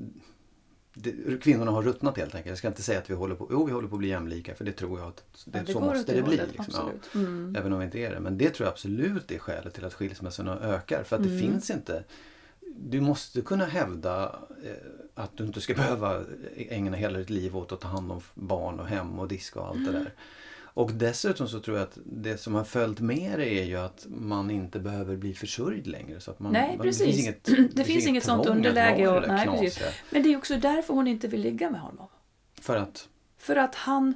[0.99, 2.49] det, kvinnorna har ruttnat helt enkelt.
[2.51, 4.55] Jag ska inte säga att vi håller på, jo, vi håller på att bli jämlika
[4.55, 6.41] för det tror jag att det, Ja, så går åt måste det det bli.
[6.59, 7.19] Liksom, ja.
[7.21, 7.57] Mm.
[7.59, 8.21] Även om vi inte är det.
[8.21, 11.03] Men det tror jag absolut är skälet till att skilsmässorna ökar.
[11.03, 11.41] För att det Mm.
[11.41, 12.05] finns inte
[12.79, 14.71] du måste kunna hävda eh,
[15.15, 16.21] att du inte ska behöva
[16.57, 19.67] ägna hela ditt liv åt att ta hand om barn och hem och diska och
[19.69, 19.93] allt Mm.
[19.93, 20.13] det där.
[20.77, 24.07] Och dessutom så tror jag att det som har följt med det är ju att
[24.09, 26.21] man inte behöver bli försörjd längre.
[26.21, 27.07] Så att man, Nej, man, precis.
[27.07, 27.19] Det finns
[27.55, 29.81] inget, Det finns inget sånt underläge och- nej, precis.
[30.11, 32.09] Men det är också därför hon inte vill ligga med honom.
[32.61, 33.09] För att,
[33.39, 34.15] För att han,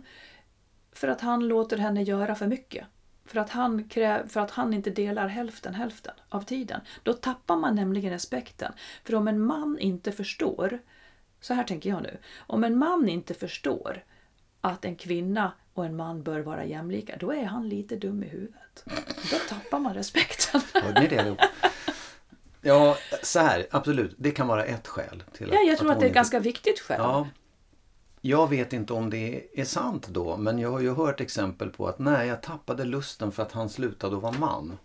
[0.93, 2.87] för att han låter henne göra för mycket.
[3.25, 6.81] För att, han kräv, för att han inte delar hälften hälften av tiden.
[7.03, 8.73] Då tappar man nämligen respekten.
[9.05, 10.79] För om en man inte förstår,
[11.41, 12.19] så här tänker jag nu.
[12.39, 14.05] Om en man inte förstår
[14.61, 18.29] att en kvinna och en man bör vara jämlika, då är han lite dum i
[18.29, 18.85] huvudet.
[19.31, 20.61] Då tappar man respekten.
[20.75, 21.39] hörde ni det allihop?
[22.63, 24.15] Ja, så här, absolut.
[24.19, 25.23] Det kan vara ett skäl.
[25.33, 27.01] Till Ja, jag tror att hon det är ett ganska viktigt skäl.
[27.01, 27.29] Ja.
[28.21, 31.87] Jag vet inte om det är sant då, men jag har ju hört exempel på
[31.87, 34.79] att nej, jag tappade lusten för att han slutade att vara man.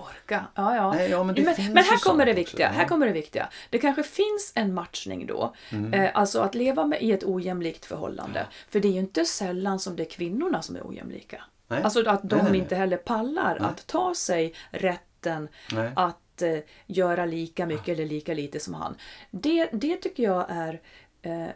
[0.00, 0.46] Orka.
[0.54, 0.92] Ja, ja.
[0.92, 2.66] Nej, ja, men men, men här kommer det viktiga.
[2.66, 2.88] också, Här ja.
[2.88, 3.48] kommer det viktiga.
[3.70, 5.54] Det kanske finns en matchning då.
[5.92, 8.46] Eh, alltså att leva med, i ett ojämlikt förhållande.
[8.68, 11.44] För det är ju inte sällan som det är kvinnorna som är ojämlika.
[11.68, 11.82] Nej.
[11.82, 15.48] Alltså att de Nej, inte heller pallar att ta sig rätten
[15.96, 18.94] att eh, göra lika mycket eller lika lite som han.
[19.30, 20.80] Det, det tycker jag är...
[21.22, 21.48] Eh,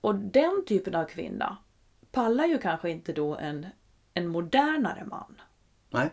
[0.00, 1.56] och den typen av kvinna
[2.12, 3.66] pallar ju kanske inte då en,
[4.14, 5.40] en modernare man.
[5.90, 6.10] Nej.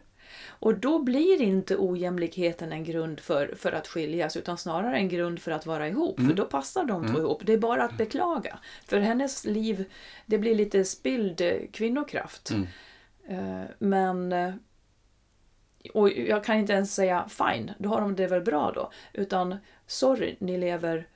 [0.62, 5.40] Och då blir inte ojämlikheten en grund för, för att skiljas utan snarare en grund
[5.42, 6.20] för att vara ihop.
[6.20, 6.30] Mm.
[6.30, 7.42] För då passar de två ihop.
[7.46, 8.60] Det är bara att beklaga.
[8.86, 9.86] För hennes liv,
[10.26, 12.52] det blir lite spilld eh, kvinnokraft.
[12.52, 12.68] Mm.
[13.28, 14.34] Eh, Men...
[14.34, 14.54] eh,
[15.94, 18.92] Och jag kan inte ens säga fine, då har de det väl bra då.
[19.14, 19.56] Utan
[19.88, 21.08] sorry, ni lever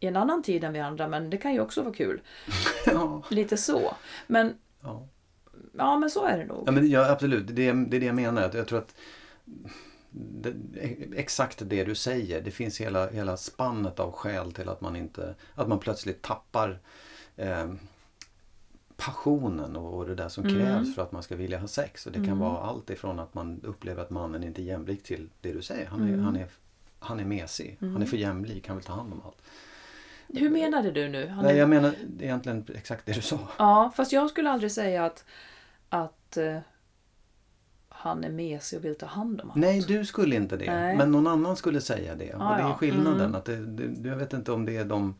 [0.00, 2.20] i en annan tid än vi andra men det kan ju också vara kul.
[2.86, 3.22] Ja.
[3.30, 3.94] Lite så.
[4.26, 5.08] Men Ja.
[5.78, 6.62] Ja, men så är det nog.
[6.66, 8.50] Ja, men, ja absolut, det är, det är det jag menar.
[8.54, 8.94] Jag tror att
[10.10, 10.52] det,
[11.16, 12.40] exakt det du säger.
[12.40, 16.78] Det finns hela, hela spannet av skäl till att man inte att man plötsligt tappar
[17.36, 17.72] eh,
[18.96, 20.56] passionen och, och det där som Mm.
[20.56, 22.06] krävs för att man ska vilja ha sex.
[22.06, 22.38] Och det kan Mm.
[22.38, 25.86] vara allt ifrån att man upplever att mannen inte är jämlik till det du säger.
[25.86, 26.24] Han är, Mm.
[26.24, 26.46] han är,
[26.98, 27.76] han är mesig.
[27.80, 28.68] Han är för jämlik.
[28.68, 29.42] Han vill ta hand om allt.
[30.28, 31.26] Hur menade du nu?
[31.26, 33.38] Han Nej, är- jag menar egentligen exakt det du sa.
[33.58, 35.24] Ja, fast jag skulle aldrig säga att,
[35.88, 36.58] att eh,
[37.88, 39.58] han är mesig och vill ta hand om allt.
[39.60, 40.72] Nej, du skulle inte det.
[40.74, 40.96] Nej.
[40.96, 42.32] Men någon annan skulle säga det.
[42.34, 42.74] Ah, och det är ja.
[42.74, 43.20] skillnaden.
[43.20, 43.34] Mm.
[43.34, 45.14] Att det, det, jag vet inte om det är de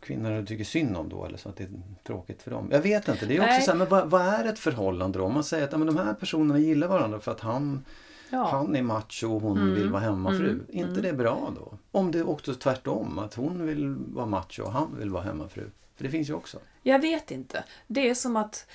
[0.00, 1.70] kvinnor du tycker synd om då eller så att det är
[2.06, 2.68] tråkigt för dem.
[2.70, 3.26] Jag vet inte.
[3.26, 3.62] Det är också Nej.
[3.62, 5.24] så här, men vad, vad är ett förhållande då?
[5.24, 7.84] Om man säger att ja, men de här personerna gillar varandra för att han,
[8.30, 8.48] Ja.
[8.50, 9.74] han är macho och hon Mm.
[9.74, 10.48] vill vara hemmafru.
[10.50, 10.66] Mm.
[10.68, 11.02] inte Mm.
[11.02, 11.78] det bra då?
[11.90, 15.70] Om det är också tvärtom, att hon vill vara macho och han vill vara hemmafru.
[16.02, 16.60] För det finns ju också.
[16.82, 17.64] Jag vet inte.
[17.86, 18.70] Det är som att...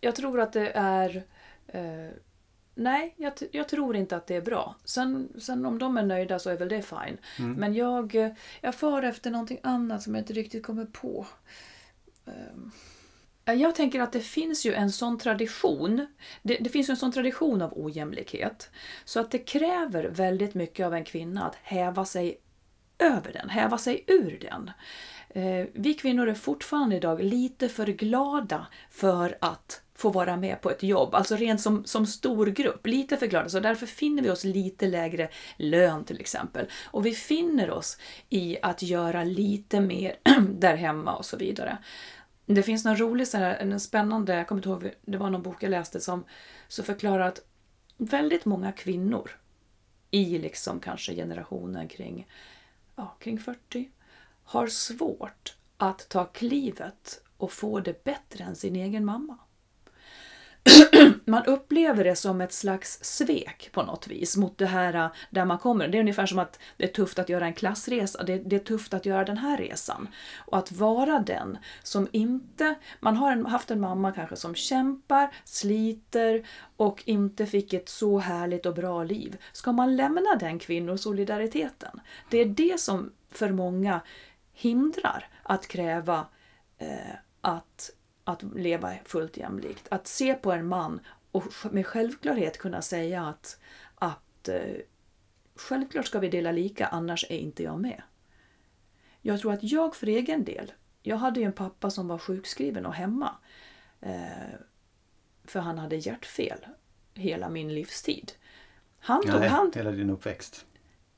[0.00, 1.24] Jag tror att det är...
[1.66, 2.10] Eh,
[2.74, 4.76] nej, jag, jag tror inte att det är bra.
[4.84, 7.18] Sen, sen om de är nöjda så är väl det fine.
[7.38, 7.52] Mm.
[7.52, 11.26] Men jag, eh, jag far efter någonting annat som jag inte riktigt kommer på.
[13.44, 16.06] Ja, Jag tänker att det finns ju en sån tradition.
[16.42, 18.70] Det, det finns ju en sån tradition av ojämlikhet.
[19.04, 22.40] Så att det kräver väldigt mycket av en kvinna att häva sig
[22.98, 24.70] över den, häva sig ur den.
[25.30, 30.70] Eh, vi kvinnor är fortfarande idag lite för glada för att få vara med på
[30.70, 33.48] ett jobb, alltså rent som, som stor grupp, lite för glada.
[33.48, 36.66] Så därför finner vi oss lite lägre lön till exempel.
[36.84, 40.16] Och vi finner oss i att göra lite mer
[40.58, 41.78] där hemma och så vidare.
[42.46, 45.42] Det finns någon rolig, så här, en spännande, jag kommer inte ihåg, det var någon
[45.42, 46.24] bok jag läste som
[46.68, 47.40] så förklarar att
[47.96, 49.30] väldigt många kvinnor
[50.10, 52.26] i liksom kanske generationen kring,
[52.96, 53.90] ja, kring 40
[54.48, 59.38] har svårt att ta klivet och få det bättre än sin egen mamma.
[61.24, 65.44] Man upplever det som ett slags svek på något vis mot det här äh, där
[65.44, 65.88] man kommer.
[65.88, 68.22] Det är ungefär som att det är tufft att göra en klassresa.
[68.22, 70.08] Det, det är tufft att göra den här resan.
[70.36, 72.74] Och att vara den som inte...
[73.00, 78.18] Man har en, haft en mamma kanske som kämpar, sliter och inte fick ett så
[78.18, 79.36] härligt och bra liv.
[79.52, 82.00] Ska man lämna den kvinnosolidariteten?
[82.30, 84.00] Det är det som för många
[84.58, 86.26] hindrar att kräva
[86.78, 87.90] eh, att,
[88.24, 89.86] att leva fullt jämlikt.
[89.90, 93.60] Att se på en man och med självklarhet kunna säga att,
[93.94, 94.76] att eh,
[95.54, 98.02] självklart ska vi dela lika, annars är inte jag med.
[99.22, 102.86] Jag tror att jag för egen del, jag hade ju en pappa som var sjukskriven
[102.86, 103.36] och hemma.
[104.00, 104.58] Eh,
[105.44, 106.66] för han hade hjärtfel
[107.14, 108.32] hela min livstid.
[108.98, 110.66] Han tog Nej, hand hela din uppväxt.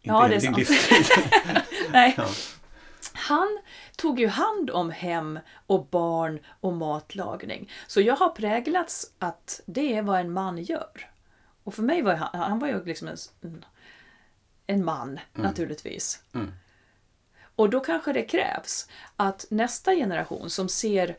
[0.01, 1.67] Ja, Inte det är sant.
[1.93, 2.15] Nej.
[2.17, 2.29] Ja.
[3.13, 3.59] Han
[3.97, 7.71] tog ju hand om hem och barn och matlagning.
[7.87, 11.11] Så jag har präglats att det är vad en man gör.
[11.65, 13.65] Och för mig var han, han var ju liksom en,
[14.67, 16.23] en man naturligtvis.
[16.35, 16.53] Mm.
[17.57, 21.17] Och då kanske det krävs att nästa generation som ser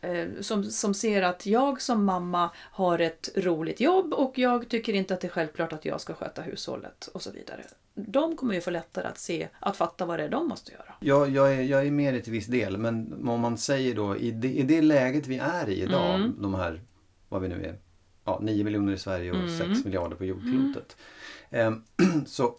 [0.00, 4.92] eh, som, som ser att jag som mamma har ett roligt jobb och jag tycker
[4.92, 7.64] inte att det är självklart att jag ska sköta hushållet och så vidare.
[8.08, 10.94] De kommer ju få lättare att se, att fatta vad det är de måste göra.
[11.00, 14.16] Jag, jag, är, jag är med i till viss del men om man säger då
[14.16, 16.42] i det, i det läget vi är i idag, Mm.
[16.42, 16.80] de här,
[17.28, 17.78] vad vi nu är,
[18.24, 19.58] ja, 9 miljoner i Sverige och Mm.
[19.74, 20.96] 6 miljarder på jordklotet.
[21.50, 21.82] Ehm,
[22.26, 22.54] så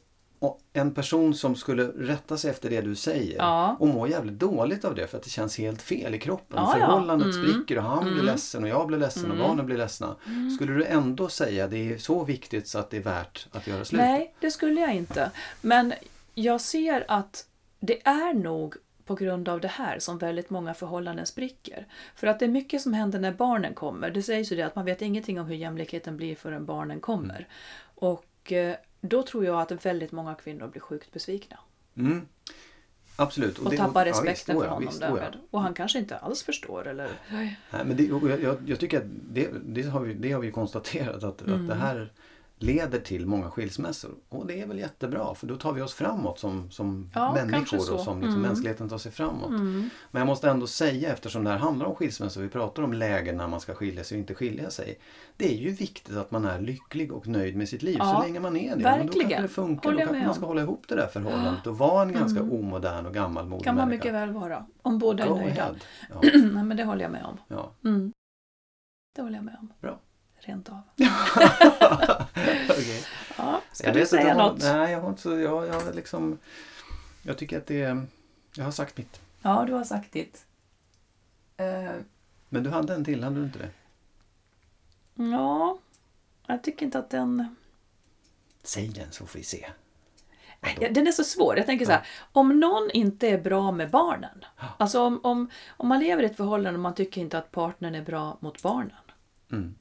[0.74, 3.76] en person som skulle rätta sig efter det du säger Ja.
[3.80, 6.58] och må jävligt dåligt av det för att det känns helt fel i kroppen.
[6.58, 6.86] Ja, ja.
[6.86, 7.44] Förhållandet Mm.
[7.48, 8.26] spricker och han blir Mm.
[8.26, 9.48] ledsen och jag blir ledsen och Mm.
[9.48, 10.16] barnen blir ledsna.
[10.56, 13.86] Skulle du ändå säga det är så viktigt så att det är värt att göra
[13.86, 14.02] slut?
[14.02, 15.32] Nej, det skulle jag inte.
[15.62, 15.94] Men
[16.36, 17.46] jag ser att
[17.80, 18.76] det är nog
[19.06, 21.88] på grund av det här som väldigt många förhållanden spricker.
[22.16, 24.10] För att det är mycket som händer när barnen kommer.
[24.12, 27.48] Det sägs ju det att man vet ingenting om hur jämlikheten blir förrän barnen kommer.
[27.96, 31.60] Och eh, då tror jag att väldigt många kvinnor blir sjukt besvikna.
[31.98, 32.22] Mm.
[33.16, 33.58] Absolut.
[33.60, 35.16] Och det- tappar ja, respekten visst, för ja, honom visst, oh ja.
[35.16, 35.40] därmed.
[35.52, 37.10] Och han kanske inte alls förstår eller...
[37.32, 40.40] Nej, men det, och jag, jag, jag tycker att det, det, har vi, det har
[40.40, 41.62] vi konstaterat att, Mm.
[41.62, 42.14] att det här
[42.64, 44.12] leder till många skilsmässor.
[44.30, 47.78] Och det är väl jättebra för då tar vi oss framåt som, som Ja, människor
[47.78, 48.42] och som liksom Mm.
[48.42, 49.50] mänskligheten tar sig framåt.
[49.50, 49.90] Mm.
[50.12, 53.38] Men jag måste ändå säga eftersom det här handlar om skilsmässor, vi pratar om lägen
[53.38, 55.00] när man ska skilja sig och inte skilja sig.
[55.38, 58.22] Det är ju viktigt att man är lycklig och nöjd med sitt liv Ja, så
[58.28, 58.84] länge man är det.
[58.84, 59.30] Men då verkligen.
[59.30, 62.02] kanske det funkar, Håller då kanske man ska hålla ihop det där förhållandet och vara
[62.04, 62.52] en ganska Mm.
[62.52, 63.98] omodern och gammalmodig Kan man människa.
[63.98, 64.66] mycket väl vara.
[64.82, 65.76] Om båda är Go nöjda.
[66.10, 66.16] Ja,
[66.54, 67.38] Nej, men det håller jag med om.
[67.48, 67.72] ja.
[67.86, 68.12] Mm.
[69.16, 69.74] Det håller jag med om.
[69.82, 70.00] Bra.
[70.42, 70.82] Rent av.
[72.70, 73.04] Okej.
[73.38, 74.62] Ja, ska Jag du säga inte, jag har- något?
[74.62, 75.40] Nej, jag har inte så...
[75.40, 76.38] Jag, jag har liksom...
[77.24, 78.06] Jag tycker att det är...
[78.56, 79.22] Jag har sagt mitt.
[79.42, 80.46] Ja, du har sagt ditt.
[81.58, 81.92] Eh,
[82.50, 83.70] Men du hade en till, hade du inte det?
[85.32, 85.78] ja,
[86.48, 87.56] jag tycker inte att den...
[88.64, 89.70] Säg den så får vi se.
[90.80, 91.58] Ja, den är så svår.
[91.58, 94.46] Jag tänker så här, om någon inte är bra med barnen.
[94.78, 97.96] Alltså om, om, om man lever i ett förhållande och man tycker inte att partnern
[97.96, 98.92] är bra mot barnen.
[99.52, 99.76] Mm.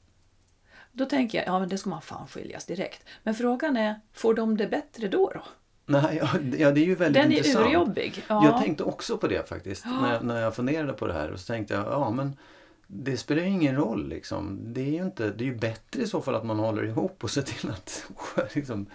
[0.91, 3.03] Då tänker jag, ja men det ska man fan skiljas direkt.
[3.23, 5.31] Men frågan är, får de det bättre då?
[5.33, 5.41] då?
[5.85, 7.65] Nej, ja, ja, det är ju väldigt Den är intressant.
[7.65, 8.23] urjobbig.
[8.27, 8.45] Ja.
[8.45, 9.85] Jag tänkte också på det faktiskt.
[9.85, 11.31] När, jag, när jag funderade på det här.
[11.31, 12.37] Och så tänkte jag, ja men
[12.87, 14.59] det spelar ju ingen roll liksom.
[14.73, 17.23] Det är ju, inte, det är ju bättre i så fall att man håller ihop
[17.23, 18.05] och ser till att
[18.55, 18.85] liksom,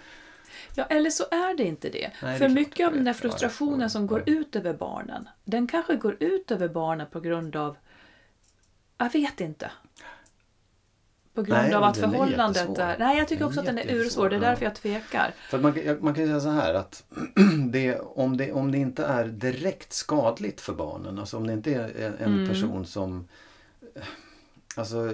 [0.75, 1.99] Ja, eller så är det inte det.
[1.99, 3.15] Nej, det är För klart mycket det av den där är.
[3.15, 4.33] frustrationen Ja, som går ja.
[4.33, 7.77] ut över barnen, den kanske går ut över barnen på grund av...
[8.97, 9.71] Jag vet inte.
[11.37, 12.83] På grund Nej, av att är förhållandet jättesvår.
[12.83, 12.97] är...
[12.97, 14.29] Nej, jag tycker Den är också att den är ursvår.
[14.29, 15.33] Det är därför jag tvekar.
[15.49, 17.03] För man, man kan säga så här att
[17.71, 21.73] det, om, det, om det inte är direkt skadligt för barnen, alltså om det inte
[21.73, 22.47] är en- Mm.
[22.49, 23.27] person som
[24.75, 25.13] alltså,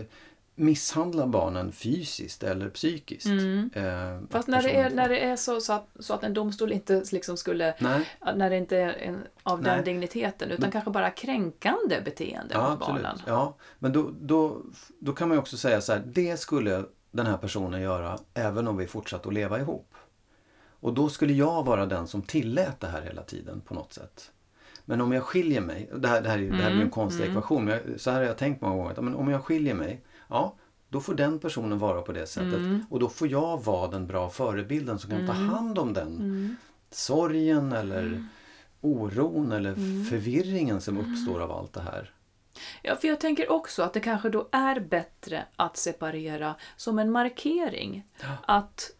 [0.56, 3.26] misshandlar barnen fysiskt eller psykiskt.
[3.26, 3.70] Mm.
[3.74, 6.72] eh, Fast när det är, när det är så, så, att, så att en domstol
[6.72, 7.76] inte liksom skulle...
[7.80, 9.86] Nej, När det inte är en, av den Nej.
[9.86, 13.04] digniteten utan Men- kanske bara kränkande beteende ja mot absolut.
[13.04, 13.20] barnen.
[13.28, 14.62] Ja, men då, då,
[15.00, 18.68] då kan man ju också säga så här, det skulle den här personen göra även
[18.68, 19.96] om vi fortsatte att leva ihop.
[20.80, 24.32] Och då skulle jag vara den som tillät det här hela tiden på något sätt.
[24.86, 27.26] Men om jag skiljer mig, det här, det här, är, det här blir en konstig
[27.30, 28.92] ekvation, men jag, så här har jag tänkt många gånger.
[28.92, 30.02] Att, men om jag skiljer mig,
[30.34, 30.56] ja
[30.89, 32.62] då får den personen vara på det sättet.
[32.89, 36.58] Och då får jag vara den bra förebilden som kan ta hand om den
[36.91, 38.28] sorgen eller
[38.82, 39.76] oron eller
[40.10, 42.12] förvirringen som uppstår av allt det här.
[42.82, 47.12] Ja, för jag tänker också att det kanske då är bättre att separera som en
[47.12, 48.08] markering.
[48.46, 48.91] Att,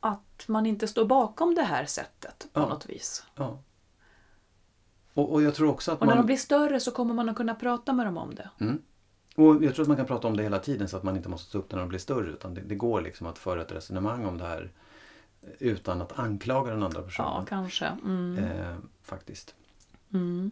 [0.00, 2.68] att man inte står bakom det här sättet på Ja.
[2.68, 3.26] något vis.
[3.34, 3.58] Ja.
[5.14, 6.22] Och, och jag tror också att Och när man...
[6.22, 8.50] de blir större så kommer man att kunna prata med dem om det.
[8.60, 8.82] Mm.
[9.38, 11.28] Och jag tror att man kan prata om det hela tiden så att man inte
[11.28, 12.30] måste ta upp det när de blir större.
[12.30, 14.70] Utan det, det går liksom att föra ett resonemang om det här
[15.58, 17.46] utan att anklaga den andra Ja, personen.
[17.46, 17.86] kanske.
[17.86, 18.38] Mm.
[18.38, 19.54] eh, faktiskt.
[20.12, 20.50] Mm.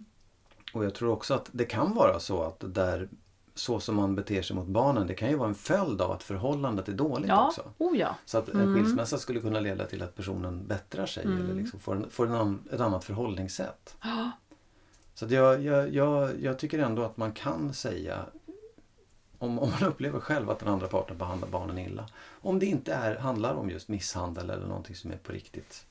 [0.73, 3.09] Och jag tror också att det kan vara så att där
[3.55, 6.23] så som man beter sig mot barnen det kan ju vara en följd av att
[6.23, 7.63] förhållandet är dåligt Ja, också.
[7.79, 8.17] oh ja.
[8.25, 11.95] Så att en skilsmässa skulle kunna leda till att personen bättrar sig eller liksom får,
[11.97, 13.97] en, får en, ett annat förhållningssätt.
[14.03, 14.31] Ja.
[15.15, 18.25] Så jag, jag, jag, jag tycker ändå att man kan säga
[19.39, 22.05] om, om man upplever själv att den andra parten behandlar barnen illa.
[22.43, 25.87] Om det inte är, handlar om just misshandel eller någonting som är på riktigt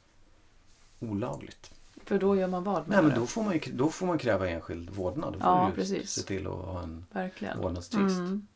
[0.99, 1.71] olagligt.
[2.05, 4.49] För då gör man vad Nej men då får man, ju, då får man kräva
[4.49, 5.33] enskild vårdnad.
[5.33, 6.09] Då får Ja, du precis.
[6.11, 7.57] se till att ha en Verkligen.
[7.61, 8.17] vårdnadstvist.
[8.19, 8.47] Mm.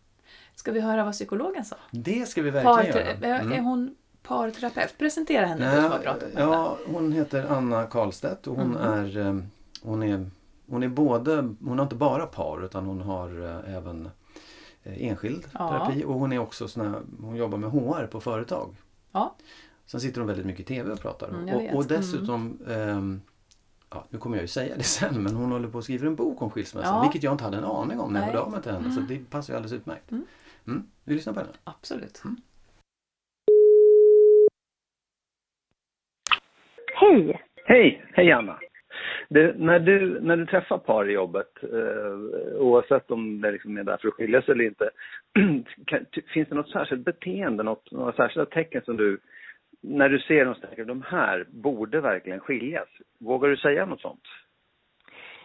[0.55, 1.75] Ska vi höra vad psykologen sa?
[1.91, 3.39] Det ska vi verkligen Par, göra.
[3.39, 3.51] Mm.
[3.51, 4.97] Är hon parterapeut?
[4.97, 5.99] Presentera henne henne.
[6.35, 8.93] ja, hon heter Anna Karlstedt och hon Mm.
[8.93, 9.37] är eh,
[9.83, 10.29] hon är,
[10.69, 14.11] hon är både, hon har inte bara par utan hon har eh, även eh,
[14.83, 15.69] enskild Ja.
[15.69, 18.75] terapi och hon är också sån här, hon jobbar med HR på företag.
[19.11, 19.35] Ja.
[19.85, 21.29] Sen sitter hon väldigt mycket i TV och pratar.
[21.29, 23.21] Mm, och, och dessutom, ehm,
[23.89, 26.15] ja, nu kommer jag ju säga det sen, men hon håller på att skriva en
[26.15, 26.87] bok om skilsmässa.
[26.87, 27.01] Ja.
[27.01, 28.91] Vilket jag inte hade en aning om när jag hörde av mig till henne.
[28.91, 30.11] Så det passar ju alldeles utmärkt.
[30.11, 30.25] Mm.
[30.67, 30.83] Mm.
[31.03, 31.51] Vi lyssnar på henne.
[31.63, 32.21] Absolut.
[36.99, 37.41] Hej!
[37.65, 38.05] Hej!
[38.13, 38.59] Hej Anna!
[39.29, 43.83] Det, när, du, när du träffar par i jobbet, eh, oavsett om det liksom är
[43.83, 44.89] där för att skiljas eller inte,
[45.85, 49.19] kan, finns det något särskilt beteende, något, några särskilda tecken som du,
[49.81, 52.87] när du ser dem, tänker de här borde verkligen skiljas?
[53.19, 54.23] Vågar du säga något sånt?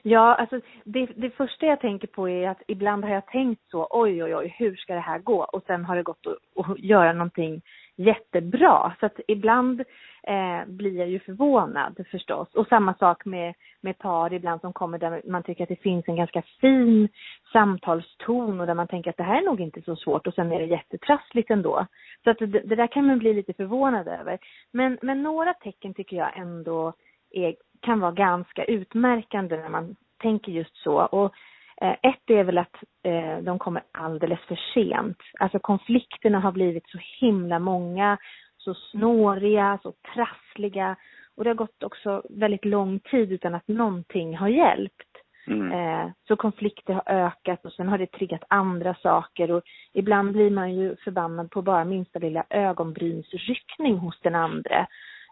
[0.07, 3.89] Ja, alltså det, det första jag tänker på är att ibland har jag tänkt så,
[3.91, 5.45] oj oj oj, hur ska det här gå?
[5.45, 7.63] Och sen har det gått att, att göra någonting
[7.97, 8.97] jättebra.
[9.01, 9.83] Så att ibland
[10.27, 12.55] eh, blir jag ju förvånad förstås.
[12.55, 16.09] Och samma sak med, med par ibland som kommer där man tycker att det finns
[16.09, 17.09] en ganska fin
[17.53, 20.53] samtalston och där man tänker att det här är nog inte så svårt och sen
[20.53, 21.87] är det jättetrassligt ändå.
[22.25, 24.39] Så att det, det där kan man bli lite förvånad över.
[24.73, 26.93] Men, men några tecken tycker jag ändå
[27.31, 30.97] är, kan vara ganska utmärkande när man tänker just så.
[30.97, 31.35] Och
[31.81, 35.19] eh, ett är väl att eh, de kommer alldeles för sent.
[35.39, 38.19] Alltså konflikterna har blivit så himla många,
[38.65, 40.97] så snåriga, så trassliga.
[41.37, 45.09] Och det har gått också väldigt lång tid utan att någonting har hjälpt.
[45.47, 45.73] Mm.
[45.73, 50.51] Eh, så konflikter har ökat och sen har det triggat andra saker och ibland blir
[50.51, 54.87] man ju förbannad på bara minsta lilla ögonbrynsryckning hos den andra.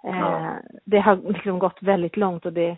[0.04, 0.56] Eh, Ja.
[0.84, 2.76] Det har liksom gått väldigt långt och det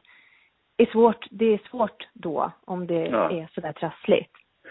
[0.77, 3.31] är svårt, det är svårt då om det Ja.
[3.31, 4.31] är sådär trassligt.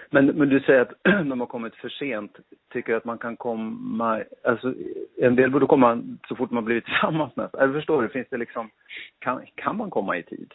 [0.10, 2.38] Men, men du säger att de har kommit för sent.
[2.74, 4.74] Tycker du att man kan komma, alltså
[5.18, 7.49] en del borde komma så fort man blivit tillsammans med.
[7.60, 8.70] Eller förstår du, finns det liksom,
[9.20, 10.54] kan, kan man komma i tid?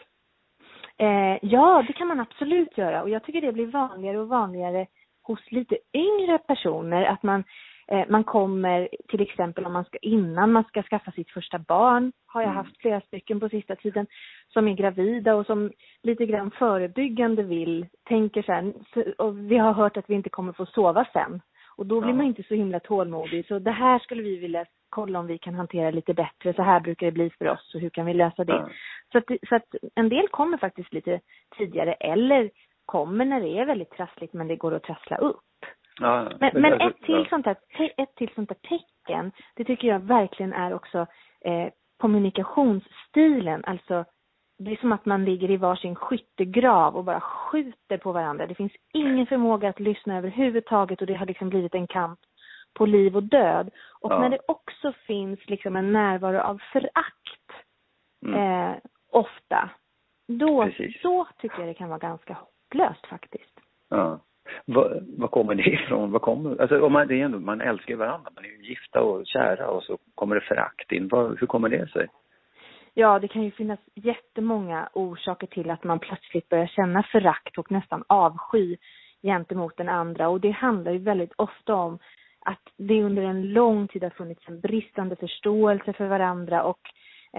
[0.96, 4.86] Eh, ja, det kan man absolut göra och jag tycker det blir vanligare och vanligare
[5.22, 7.67] hos lite yngre personer att man Eh,
[8.08, 12.40] man kommer till exempel om man ska, innan man ska skaffa sitt första barn, har
[12.42, 12.56] jag Mm.
[12.64, 14.06] haft flera stycken på sista tiden,
[14.48, 15.72] som är gravida och som
[16.02, 20.30] lite grann förebyggande vill, tänker så här, "Så- och vi har hört att vi inte
[20.30, 21.40] kommer få sova sen.
[21.76, 23.46] Och då blir man inte så himla tålmodig.
[23.46, 26.54] Så det här skulle vi vilja kolla om vi kan hantera lite bättre.
[26.54, 28.52] Så här brukar det bli för oss och hur kan vi lösa det?
[29.12, 31.20] Så, att, så att en del kommer faktiskt lite
[31.58, 32.50] tidigare eller
[32.86, 35.40] kommer när det är väldigt trassligt men det går att trassla upp.
[36.00, 37.56] Ja, Men, men ett, till sånt här,
[37.96, 41.06] ett till sånt där tecken, det tycker jag verkligen är också
[41.40, 41.68] eh,
[41.98, 43.64] kommunikationsstilen.
[43.64, 44.04] Alltså,
[44.58, 48.46] det är som att man ligger i varsin skyttegrav och bara skjuter på varandra.
[48.46, 52.20] Det finns ingen förmåga att lyssna överhuvudtaget och det har liksom blivit en kamp
[52.74, 53.70] på liv och död.
[54.00, 54.18] Och Ja.
[54.20, 57.24] när det också finns liksom en närvaro av förakt
[58.26, 58.34] Mm.
[58.70, 58.76] eh,
[59.12, 59.70] ofta,
[60.28, 61.02] då, Precis.
[61.02, 63.60] då tycker jag det kan vara ganska hopplöst faktiskt.
[63.88, 64.20] Ja.
[64.64, 66.12] Vad, kommer det ifrån?
[66.12, 68.68] Vad kommer, alltså, om man, det är ändå, man älskar ju varandra, man är ju
[68.68, 71.08] gifta och kära och så kommer det förakt in.
[71.08, 72.06] Var, hur kommer det sig?
[72.94, 77.70] Ja, det kan ju finnas jättemånga orsaker till att man plötsligt börjar känna förakt och
[77.72, 78.76] nästan avsky
[79.22, 80.28] gentemot den andra.
[80.28, 81.98] Och det handlar ju väldigt ofta om
[82.40, 86.80] att det under en lång tid har funnits en bristande förståelse för varandra och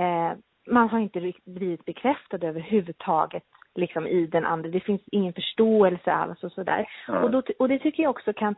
[0.01, 0.34] eh,
[0.72, 3.43] man har inte blivit bekräftad överhuvudtaget
[3.80, 4.69] liksom i den andra.
[4.69, 6.86] Det finns ingen förståelse alls och sådär.
[7.07, 7.19] Ja.
[7.19, 8.55] Och, då, och det tycker jag också kan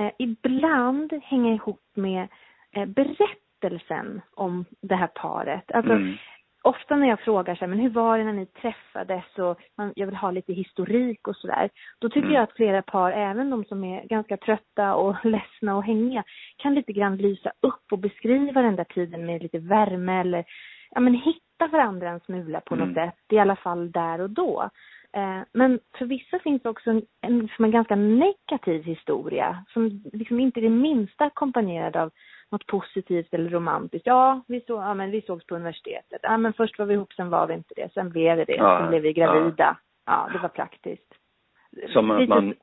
[0.00, 2.28] eh, ibland hänga ihop med
[2.76, 5.72] eh, berättelsen om det här paret.
[5.72, 6.16] Alltså, Mm.
[6.62, 9.92] ofta när jag frågar så här, men hur var det när ni träffades och man,
[9.96, 11.70] jag vill ha lite historik och sådär.
[11.98, 12.32] Då tycker Mm.
[12.32, 16.24] jag att flera par, även de som är ganska trötta och ledsna och hängiga,
[16.56, 20.44] kan lite grann lysa upp och beskriva den där tiden med lite värme eller
[20.94, 22.94] ja men hitta varandra en smula på något Mm.
[22.94, 24.70] sätt, i alla fall där och då.
[25.12, 30.60] Eh, men för vissa finns också en, en, en ganska negativ historia som liksom inte
[30.60, 32.10] är det minsta ackompanjerad av
[32.50, 34.06] något positivt eller romantiskt.
[34.06, 36.20] Ja, vi, så, ja men vi sågs på universitetet.
[36.22, 37.92] Ja, men först var vi ihop, sen var vi inte det.
[37.92, 38.54] Sen blev vi det.
[38.56, 39.76] Ja, sen blev vi gravida.
[40.06, 41.14] Ja, det var praktiskt.
[41.88, 42.54] Som att man,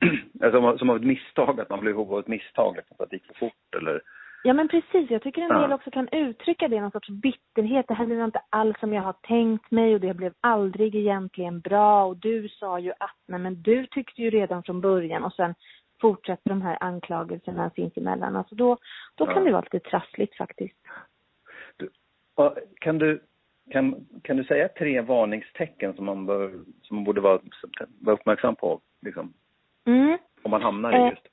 [0.42, 3.16] alltså, som- av ett misstag, att man blev ihop av ett misstag, liksom, att det
[3.16, 4.00] gick för fort eller?
[4.44, 5.58] Ja men precis, jag tycker en Ja.
[5.58, 7.88] del också kan uttrycka det, någon sorts bitterhet.
[7.88, 11.60] Det här blev inte alls som jag har tänkt mig och det blev aldrig egentligen
[11.60, 15.32] bra och du sa ju att, nej men du tyckte ju redan från början och
[15.32, 15.54] sen
[16.00, 18.36] fortsätter de här anklagelserna sinsemellan.
[18.36, 18.76] Alltså då,
[19.14, 19.34] då Ja.
[19.34, 20.76] kan det vara lite trassligt faktiskt.
[21.76, 21.88] Du,
[22.36, 23.22] ja, kan du
[23.70, 26.50] kan, kan du säga tre varningstecken som man, bör,
[26.82, 27.40] som man borde vara,
[28.00, 29.32] vara uppmärksam på, liksom,
[29.86, 30.18] Mm.
[30.42, 31.26] om man hamnar i Eh, just?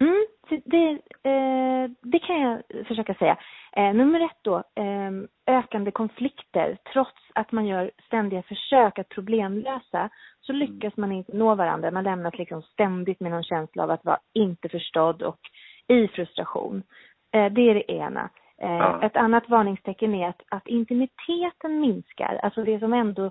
[0.00, 0.26] Mm,
[0.64, 0.90] det,
[1.30, 3.36] eh, det kan jag försöka säga.
[3.76, 5.10] Eh, nummer ett då, eh,
[5.46, 6.78] ökande konflikter.
[6.92, 10.10] Trots att man gör ständiga försök att problemlösa
[10.40, 11.90] så lyckas man inte nå varandra.
[11.90, 15.40] Man lämnas liksom ständigt med någon känsla av att vara inte förstådd och
[15.88, 16.82] i frustration.
[17.32, 18.30] Eh, det är det ena.
[18.64, 19.02] Eh, Ja.
[19.02, 22.40] Ett annat varningstecken är att, att intimiteten minskar.
[22.42, 23.30] Alltså det som ändå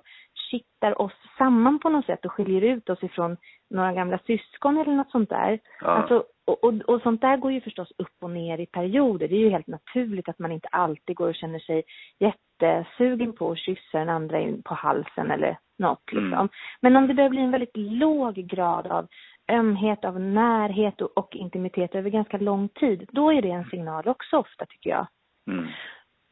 [0.50, 3.38] kittar oss samman på något sätt och skiljer ut oss ifrån
[3.70, 5.60] några gamla syskon eller något sånt där.
[5.82, 5.88] Ja.
[5.88, 9.28] Alltså, och, och, och sånt där går ju förstås upp och ner i perioder.
[9.28, 11.84] Det är ju helt naturligt att man inte alltid går och känner sig
[12.20, 16.34] jättesugen på att kyssa den andra in på halsen eller något liksom.
[16.34, 16.50] Mm.
[16.82, 19.08] Men om det börjar bli en väldigt låg grad av
[19.52, 24.08] ömhet, av närhet och, och intimitet över ganska lång tid, då är det en signal
[24.08, 25.08] också ofta tycker jag.
[25.48, 25.68] Mm.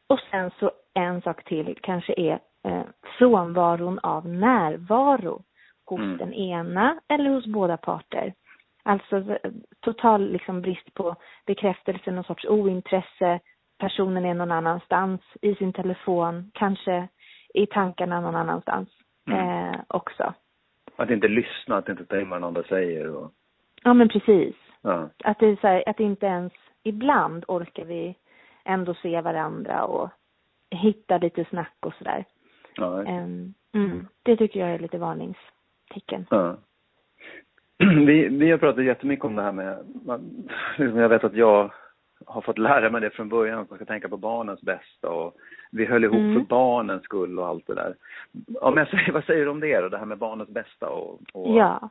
[0.08, 2.82] Och sen så en sak till kanske är eh,
[3.18, 5.42] frånvaron av närvaro
[5.86, 6.16] hos Mm.
[6.16, 8.34] den ena eller hos båda parter.
[8.82, 9.50] Alltså eh,
[9.80, 13.40] total liksom brist på bekräftelse, någon sorts ointresse.
[13.78, 17.08] Personen är någon annanstans i sin telefon, kanske
[17.54, 18.88] i tankarna någon annanstans
[19.28, 19.38] Mm.
[19.74, 20.34] eh, också.
[20.96, 23.32] Att inte lyssna, att inte ta in vad den andra säger och,
[23.82, 24.54] Ja men precis.
[24.82, 25.08] ja.
[25.24, 26.52] Att det är så här, att inte ens
[26.82, 28.14] ibland orkar vi
[28.64, 30.08] ändå se varandra och
[30.70, 32.24] hitta lite snack och sådär.
[32.76, 33.04] ja.
[33.04, 36.26] Ehm, mm, det tycker jag är lite varningstecken.
[36.30, 36.56] Ja.
[38.06, 41.72] Vi, vi har pratat jättemycket om det här med, man, liksom jag vet att jag
[42.26, 45.34] har fått lära mig det från början, att man ska tänka på barnens bästa och
[45.72, 46.34] vi höll ihop Mm.
[46.34, 47.94] för barnens skull och allt det där.
[48.60, 51.20] Om jag säger, vad säger du om det då, det här med barnens bästa och,
[51.32, 51.90] och Ja.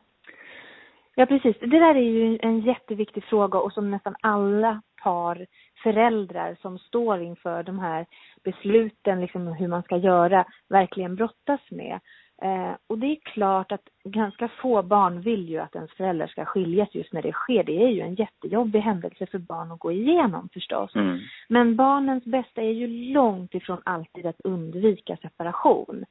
[1.15, 1.57] Ja, precis.
[1.59, 5.45] Det där är ju en jätteviktig fråga och som nästan alla par
[5.83, 8.05] föräldrar som står inför de här
[8.43, 11.99] besluten, liksom hur man ska göra, verkligen brottas med.
[12.43, 16.45] Eh, och det är klart att ganska få barn vill ju att ens föräldrar ska
[16.45, 17.63] skiljas just när det sker.
[17.63, 20.95] Det är ju en jättejobbig händelse för barn att gå igenom förstås.
[20.95, 21.19] Mm.
[21.47, 26.05] Men barnens bästa är ju långt ifrån alltid att undvika separation.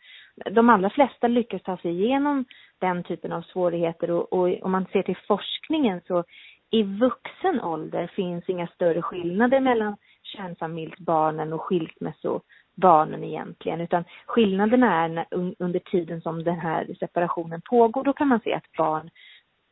[0.51, 2.45] De allra flesta lyckas ta sig igenom
[2.79, 6.25] den typen av svårigheter och, och om man ser till forskningen så
[6.71, 15.09] i vuxen ålder finns inga större skillnader mellan kärnfamiljsbarnen och skilsmässobarnen egentligen, utan skillnaderna är
[15.09, 15.27] när,
[15.59, 18.05] under tiden som den här separationen pågår.
[18.05, 19.11] Då kan man se att barn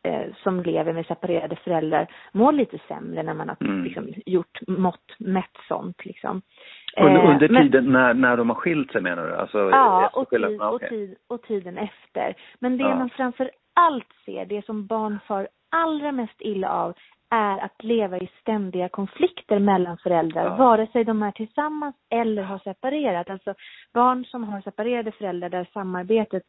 [0.05, 3.85] eh, som lever med separerade föräldrar mår lite sämre när man har Mm.
[3.85, 6.05] liksom, gjort mått, mätt sånt.
[6.05, 6.43] Liksom.
[6.97, 9.35] Under, Eh, under men- tiden när, när de har skilt sig menar du?
[9.37, 12.35] Alltså, Ja, och, tid, och, tid, och tiden efter.
[12.59, 12.95] Men det Ja.
[12.95, 16.95] man framför allt ser, det som barn far allra mest illa av,
[17.31, 20.57] är att leva i ständiga konflikter mellan föräldrar, Ja.
[20.57, 23.31] vare sig de är tillsammans eller har separerat.
[23.31, 23.55] Alltså
[23.95, 26.43] barn som har separerade föräldrar där samarbetet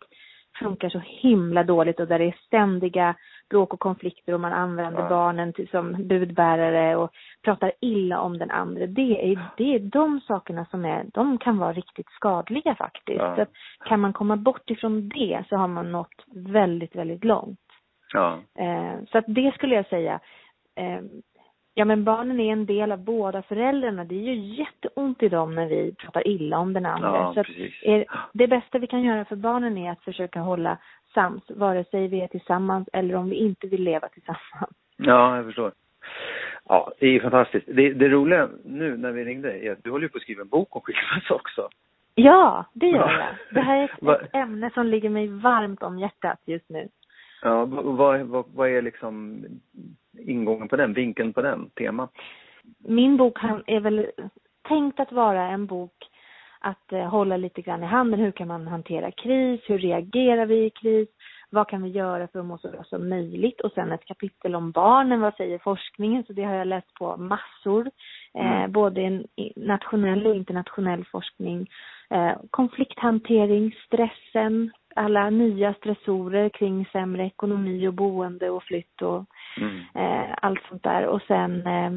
[0.60, 3.16] funkar så himla dåligt och där det är ständiga
[3.50, 5.10] bråk och konflikter och man använder Ja.
[5.10, 7.12] barnen till, som budbärare och
[7.44, 8.88] pratar illa om den andra.
[8.88, 13.20] Det är, det är de sakerna som är, de kan vara riktigt skadliga faktiskt.
[13.20, 13.36] Ja.
[13.36, 13.46] Så
[13.86, 17.60] kan man komma bort ifrån det så har man nått väldigt, väldigt långt.
[18.14, 18.40] Ja.
[18.60, 20.20] Eh, så att det skulle jag säga.
[20.76, 21.00] Eh,
[21.74, 24.04] ja men barnen är en del av båda föräldrarna.
[24.04, 27.08] Det är ju jätteont i dem när vi pratar illa om den andra.
[27.08, 27.40] Ja, så
[27.84, 30.78] är, det bästa vi kan göra för barnen är att försöka hålla
[31.14, 34.76] sams, vare sig vi är tillsammans eller om vi inte vill leva tillsammans.
[34.98, 35.72] Ja, jag förstår.
[36.70, 37.66] Ja, det är fantastiskt.
[37.68, 40.42] Det, det roliga nu när vi ringde är att du håller ju på att skriva
[40.42, 41.70] en bok om skilsmässa också.
[42.16, 43.20] Ja, det gör Ja.
[43.20, 43.36] jag.
[43.54, 46.88] Det här är ett, ett ämne som ligger mig varmt om hjärtat just nu.
[47.42, 49.44] Ja, vad, vad, vad är liksom
[50.20, 52.12] ingången på den, vinkeln på den, temat?
[52.78, 53.38] min bok
[53.68, 54.08] är väl
[54.68, 55.94] tänkt att vara en bok
[56.60, 58.20] att eh, hålla lite grann i handen.
[58.20, 59.62] Hur kan man hantera kris?
[59.68, 61.10] Hur reagerar vi i kris?
[61.50, 63.62] Vad kan vi göra för att må så bra som möjligt?
[63.62, 65.22] Och sen ett kapitel om barnen.
[65.22, 66.24] Vad säger forskningen?
[66.24, 67.92] Så det har jag läst på massor.
[68.34, 68.72] Eh, Mm.
[68.72, 71.70] både en i- nationell och internationell forskning.
[72.10, 79.26] Eh, konflikthantering, stressen, alla nya stressorer kring sämre ekonomi och boende och flytt och
[79.58, 79.80] Mm.
[79.96, 81.06] eh, allt sånt där.
[81.06, 81.92] Och sen eh,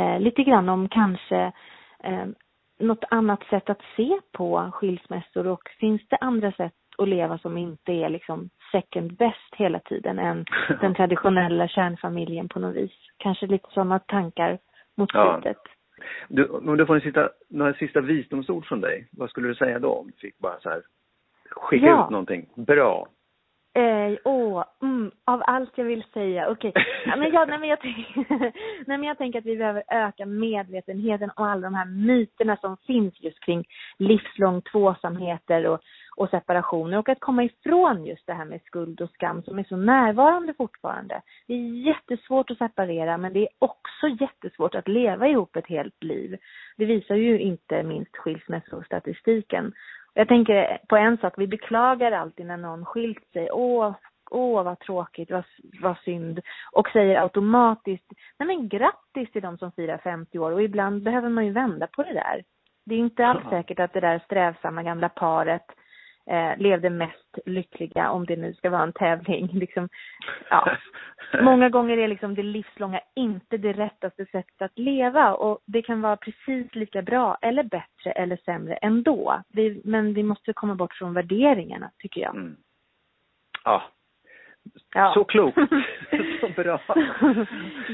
[0.00, 1.52] eh, lite grann om kanske
[2.04, 2.26] eh,
[2.78, 7.56] något annat sätt att se på skilsmässor och finns det andra sätt att leva som
[7.58, 10.44] inte är liksom second best hela tiden än
[10.80, 12.92] den traditionella kärnfamiljen på något vis.
[13.16, 14.58] Kanske lite sådana tankar
[14.96, 15.40] mot Ja.
[15.42, 15.62] slutet.
[16.28, 19.78] Du, om du får en sista, några sista visdomsord från dig, vad skulle du säga
[19.78, 20.82] då om du fick bara så här
[21.50, 22.04] skicka Ja.
[22.04, 23.08] ut någonting bra?
[23.78, 26.72] Eh, åh, mm, av allt jag vill säga, okej.
[27.06, 27.78] Ja, men jag, nej, men jag,
[28.86, 32.76] nej, men jag tänker att vi behöver öka medvetenheten om alla de här myterna som
[32.76, 33.64] finns just kring
[33.98, 35.80] livslång tvåsamheter och,
[36.16, 39.64] och separationer och att komma ifrån just det här med skuld och skam som är
[39.64, 41.22] så närvarande fortfarande.
[41.46, 46.02] Det är jättesvårt att separera men det är också jättesvårt att leva ihop ett helt
[46.02, 46.36] liv.
[46.76, 49.72] Det visar ju inte minst skilsmässostatistiken.
[50.18, 53.50] Jag tänker på en sak, vi beklagar alltid när någon skilt sig.
[53.50, 53.94] Åh,
[54.30, 55.44] åh vad tråkigt, vad,
[55.82, 56.40] vad synd.
[56.72, 60.52] Och säger automatiskt, nej men grattis till de som firar 50 år.
[60.52, 62.42] Och ibland behöver man ju vända på det där.
[62.86, 65.66] Det är inte alls säkert att det där strävsamma gamla paret
[66.28, 69.48] eh, levde mest lyckliga, om det nu ska vara en tävling.
[69.52, 69.88] Liksom,
[70.50, 70.76] ja.
[71.42, 76.00] Många gånger är liksom det livslånga inte det rättaste sättet att leva och det kan
[76.00, 79.42] vara precis lika bra eller bättre eller sämre ändå.
[79.48, 82.34] Vi, men vi måste komma bort från värderingarna, tycker jag.
[82.36, 82.56] Mm.
[83.64, 83.82] Ja,
[84.94, 85.12] Ja.
[85.14, 85.58] så klokt.
[86.40, 86.80] så bra.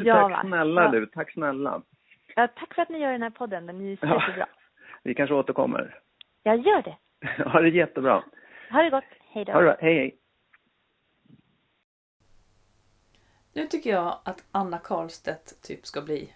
[0.05, 0.89] Ja, tack snälla Ja.
[0.91, 1.83] du, tack snälla.
[2.37, 4.21] Ja, tack för att ni gör den här podden, den är ju Ja.
[4.21, 4.47] superbra.
[5.03, 5.99] Vi kanske återkommer.
[6.43, 6.97] Jag gör det.
[7.53, 8.25] Ha det jättebra.
[8.71, 9.05] Ha det gott.
[9.33, 9.53] Hej då.
[9.53, 9.77] Ha det bra.
[9.81, 10.17] Hej, hej.
[13.53, 16.33] Nu tycker jag att Anna Karlstedt typ ska bli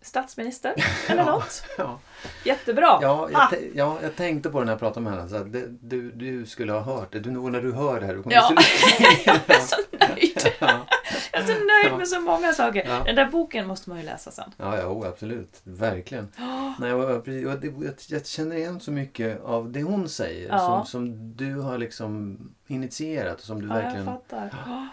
[0.00, 0.74] statsminister
[1.08, 1.64] eller något.
[1.78, 1.98] Ja,
[2.44, 2.98] Jättebra!
[3.02, 3.48] ja, Ah!
[3.50, 5.28] jag, te- ja, jag tänkte på det när jag pratade med henne.
[5.28, 7.20] Så att det, du, du skulle ha hört det.
[7.20, 8.50] Du, när du hör det här, du kommer Ja.
[9.26, 10.54] Jag är så nöjd!
[10.60, 10.86] ja.
[11.32, 12.82] Jag är så nöjd med så många saker.
[12.86, 13.02] Ja.
[13.04, 14.50] Den där boken måste man ju läsa sen.
[14.56, 15.60] Ja, ja oh, absolut.
[15.64, 16.28] Verkligen.
[16.80, 20.58] Nej, precis, och det, jag, jag känner igen så mycket av det hon säger Ja.
[20.58, 24.06] som, som du har liksom initierat och som du Ja, verkligen...
[24.06, 24.54] jag fattar.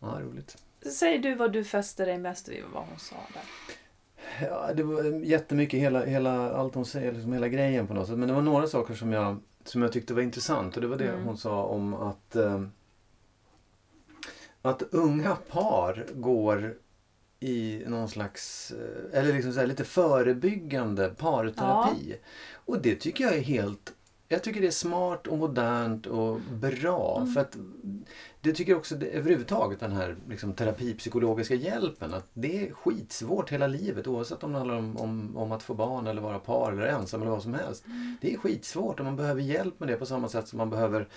[0.00, 0.56] Ja, roligt.
[0.92, 3.42] Säg du vad du fäster dig mest vid vad hon sa där.
[4.48, 8.18] Ja, det var jättemycket, hela, hela, allt hon säger, liksom hela grejen på något sätt.
[8.18, 10.96] Men det var några saker som jag, som jag tyckte var intressant och det var
[10.96, 11.24] det Mm.
[11.24, 12.62] hon sa om att eh,
[14.68, 16.74] att unga par går
[17.40, 22.16] i någon slags, eh, eller liksom så lite förebyggande parterapi.
[22.54, 23.92] Och det tycker jag är helt
[24.30, 27.16] jag tycker det är smart och modernt och bra.
[27.16, 27.32] Mm.
[27.32, 27.56] För att
[28.40, 32.14] det tycker jag också det, överhuvudtaget den här liksom, terapipsykologiska hjälpen.
[32.14, 35.74] Att det är skitsvårt hela livet oavsett om det handlar om, om, om att få
[35.74, 37.84] barn eller vara par eller ensam eller vad som helst.
[38.20, 41.08] Det är skitsvårt och man behöver hjälp med det på samma sätt som man behöver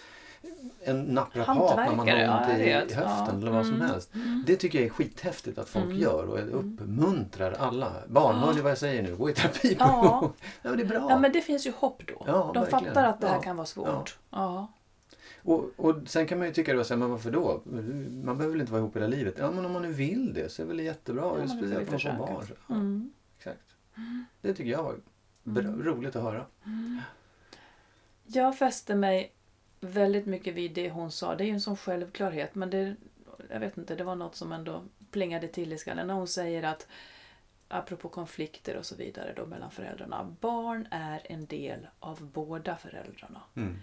[0.84, 3.30] en naprapat när man har ont ja, i höften Ja.
[3.32, 3.88] eller vad som Mm.
[3.88, 4.12] helst.
[4.46, 7.94] Det tycker jag är skithäftigt att folk gör och uppmuntrar alla.
[8.08, 9.16] Barn, hör ni vad jag säger nu?
[9.16, 9.76] Gå i terapi.
[9.80, 10.32] Ja.
[10.62, 11.06] ja, men det är bra.
[11.10, 12.24] Ja, men det finns ju hopp då.
[12.28, 12.86] Ja, De verkligen.
[12.86, 14.18] fattar att det här kan vara svårt.
[14.30, 14.68] Ja.
[15.44, 17.62] Och, och sen kan man ju tycka då, så här, men varför då?
[18.24, 19.36] Man behöver väl inte vara ihop hela livet?
[19.38, 21.24] Ja, men om man nu vill det så är det väl jättebra.
[21.42, 22.46] Ja, Speciellt om man får barn.
[22.70, 23.12] Mm.
[23.38, 23.60] Exakt.
[24.42, 24.96] Det tycker jag var
[25.44, 26.46] bra, roligt att höra.
[28.26, 29.32] Jag fäste mig
[29.82, 31.36] väldigt mycket vid det hon sa.
[31.36, 32.96] Det är ju en sån självklarhet men det,
[33.50, 36.64] jag vet inte, det var något som ändå plingade till i skallen när hon säger
[36.64, 36.88] att
[37.68, 40.36] apropå konflikter och så vidare då mellan föräldrarna.
[40.40, 43.42] Barn är en del av båda föräldrarna.
[43.56, 43.78] Mm.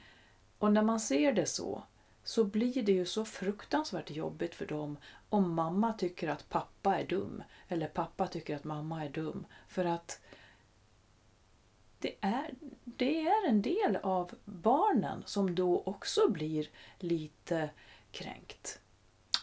[0.58, 1.82] Och när man ser det så
[2.24, 4.96] så blir det ju så fruktansvärt jobbigt för dem
[5.28, 9.46] om mamma tycker att pappa är dum eller pappa tycker att mamma är dum.
[9.68, 10.20] För att
[11.98, 12.50] det är,
[12.84, 16.68] det är en del av barnen som då också blir
[16.98, 17.70] lite
[18.10, 18.80] kränkt.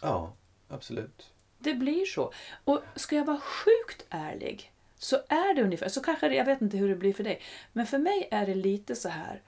[0.02, 0.32] Ja,
[0.68, 1.32] absolut.
[1.58, 2.32] Det blir så.
[2.64, 6.60] Och ska jag vara sjukt ärlig så är det ungefär, så kanske det, jag vet
[6.60, 7.42] inte hur det blir för dig,
[7.72, 9.42] men för mig är det lite så här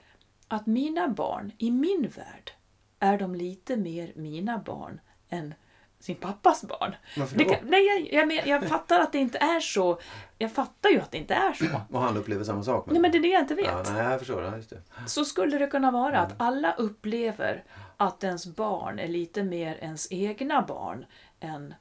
[0.47, 2.51] att mina barn, i min värld,
[2.99, 5.53] är de lite mer mina barn än
[5.99, 6.95] sin pappas barn.
[7.17, 7.45] Varför då?
[7.45, 9.99] kan, nej, jag, jag, men, jag fattar att det inte är så.
[10.37, 11.65] Jag fattar ju att det inte är så.
[11.91, 12.85] Och han upplever samma sak?
[12.91, 13.65] Nej, men det är det jag inte vet.
[13.65, 14.43] Ja, nej, jag förstår.
[14.43, 14.81] Ja, just det.
[15.07, 16.21] Så skulle det kunna vara Mm.
[16.23, 17.63] att alla upplever
[17.97, 21.05] att ens barn är lite mer ens egna barn
[21.39, 21.73] än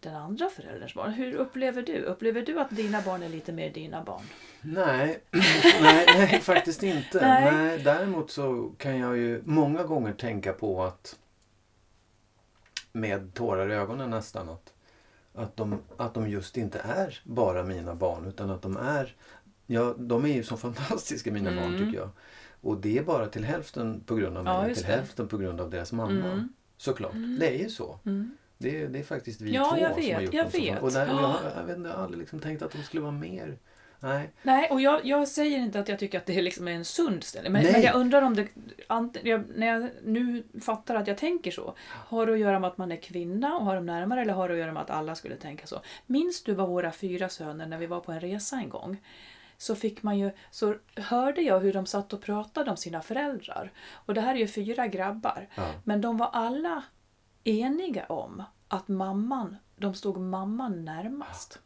[0.00, 1.12] den andra förälderns barn.
[1.12, 1.98] Hur upplever du?
[2.02, 4.22] Upplever du att dina barn är lite mer dina barn?
[4.60, 5.20] Nej,
[5.82, 7.20] nej, nej, faktiskt inte.
[7.20, 7.52] Nej.
[7.52, 7.78] Nej.
[7.78, 11.18] däremot så kan jag ju många gånger tänka på att
[12.92, 14.72] med tårar i ögonen nästan att,
[15.34, 19.16] att, de, att de just inte är bara mina barn utan att de är
[19.66, 22.08] Ja, de är ju så fantastiska mina barn tycker jag.
[22.60, 24.68] Och det är bara till hälften på grund av mig Mm.
[24.68, 24.92] Ja, till det.
[24.92, 26.10] hälften på grund av deras mamma.
[26.32, 26.48] Mm.
[26.76, 27.98] Såklart, det är ju så.
[28.04, 28.36] Mm.
[28.58, 30.82] Det, är- det är faktiskt vi Ja, två jag som har vet, gjort jag vet.
[30.82, 31.36] Och där, och jag, Ja.
[31.56, 33.58] jag, vet jag har aldrig liksom tänkt att de skulle vara mer.
[34.02, 34.30] Nej.
[34.42, 37.24] Nej, och jag, jag säger inte att jag tycker att det är liksom en sund
[37.24, 37.52] ställning.
[37.52, 38.48] Men, men jag undrar om det...
[38.88, 41.74] ant- Jag, när jag nu fattar att jag tänker så.
[41.88, 44.48] Har det att göra med att man är kvinna och har dem närmare eller har
[44.48, 45.80] det att göra med att alla skulle tänka så?
[46.06, 49.02] Minns du vad våra fyra söner, när vi var på en resa en gång,
[49.58, 53.72] så fick man ju, så hörde jag hur de satt och pratade om sina föräldrar.
[53.92, 55.48] Och det här är ju fyra grabbar.
[55.54, 55.62] Ja.
[55.84, 56.82] Men de var alla
[57.44, 61.58] eniga om att mamman, de stod mamman närmast.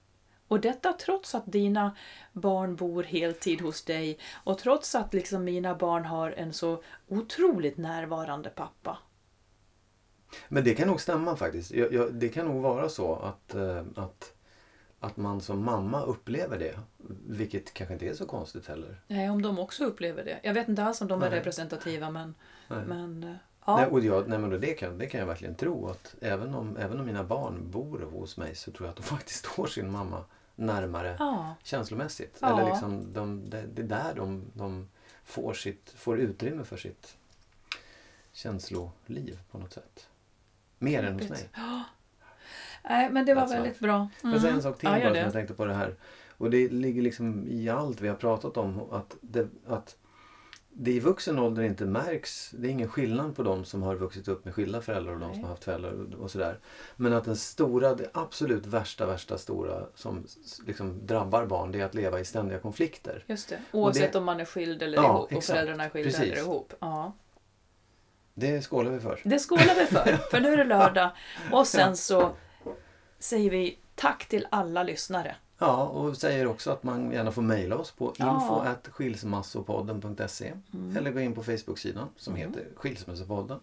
[0.49, 1.97] Och detta trots att dina
[2.33, 7.77] barn bor heltid hos dig och trots att liksom mina barn har en så otroligt
[7.77, 8.99] närvarande pappa.
[10.49, 11.71] Men det kan nog stämma faktiskt.
[11.71, 14.35] Jag, jag, det kan nog vara så att, eh, att,
[15.01, 16.79] att man som mamma upplever det.
[17.27, 19.01] Vilket kanske inte är så konstigt heller.
[19.07, 20.41] Nej, om de också upplever det.
[20.43, 21.39] Jag vet inte alls om de är Nej.
[21.39, 22.35] representativa men...
[22.69, 22.85] Nej.
[22.87, 23.37] men eh,
[23.67, 23.77] ja.
[23.77, 25.89] Nej, och jag, nej, men det, kan, det kan jag verkligen tro.
[25.89, 29.03] att även om, även om mina barn bor hos mig så tror jag att de
[29.17, 31.55] faktiskt står sin mamma närmare ja.
[31.63, 32.39] känslomässigt.
[32.41, 32.53] Ja.
[32.53, 34.89] Eller liksom de, det, det är där de, de
[35.25, 37.17] får, sitt, får utrymme för sitt
[38.33, 40.09] känsloliv på något sätt.
[40.79, 41.49] Mer än hos mig.
[42.89, 44.09] Nej, men det var That's väldigt bra.
[44.21, 45.01] Får jag säga en sak till Mm.
[45.01, 45.95] Ja, bara som jag tänkte på det här.
[46.39, 48.91] Och det ligger liksom i allt vi har pratat om.
[48.91, 49.97] Att det, att
[50.79, 52.51] det i vuxen ålder inte märks.
[52.51, 55.35] Det är ingen skillnad på de som har vuxit upp med skilda föräldrar och de
[55.35, 56.59] som har haft föräldrar och- och sådär.
[56.97, 60.27] Men att den stora, det absolut värsta, värsta stora som
[60.67, 63.25] liksom drabbar barn det är att leva i ständiga konflikter.
[63.27, 63.59] Just det.
[63.73, 65.47] Oavsett det- om man är skild eller Ja, ihop och exakt.
[65.47, 66.33] föräldrarna är skilda Precis.
[66.33, 66.73] eller ihop.
[66.81, 67.13] Ja.
[68.35, 69.21] Det skålar vi för.
[69.25, 71.11] Det skålar vi för, för nu är det lördag.
[71.53, 72.31] Och sen så
[73.19, 75.37] säger vi tack till alla lyssnare.
[75.59, 78.35] Ja, och säger också att man gärna får mejla oss på Ja.
[78.35, 80.53] info skilsmassopodden.se
[80.97, 83.61] eller gå in på Facebook-sidan som heter Skilsmässopodden.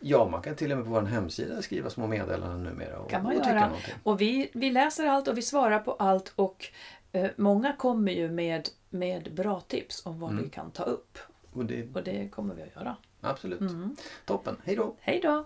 [0.00, 3.22] Ja, man kan till och med på vår hemsida skriva små meddelanden numera och, Kan
[3.22, 3.70] man och göra.
[4.02, 6.66] Och vi, vi läser allt och vi svarar på allt och
[7.12, 10.44] eh, många kommer ju med, med bra tips om vad Mm.
[10.44, 11.18] vi kan ta upp.
[11.52, 12.96] Och det, Och det kommer vi att göra.
[13.20, 13.60] absolut.
[13.60, 13.96] Mm.
[14.24, 14.56] Toppen.
[14.64, 14.96] Hej då!
[15.00, 15.44] Hej då!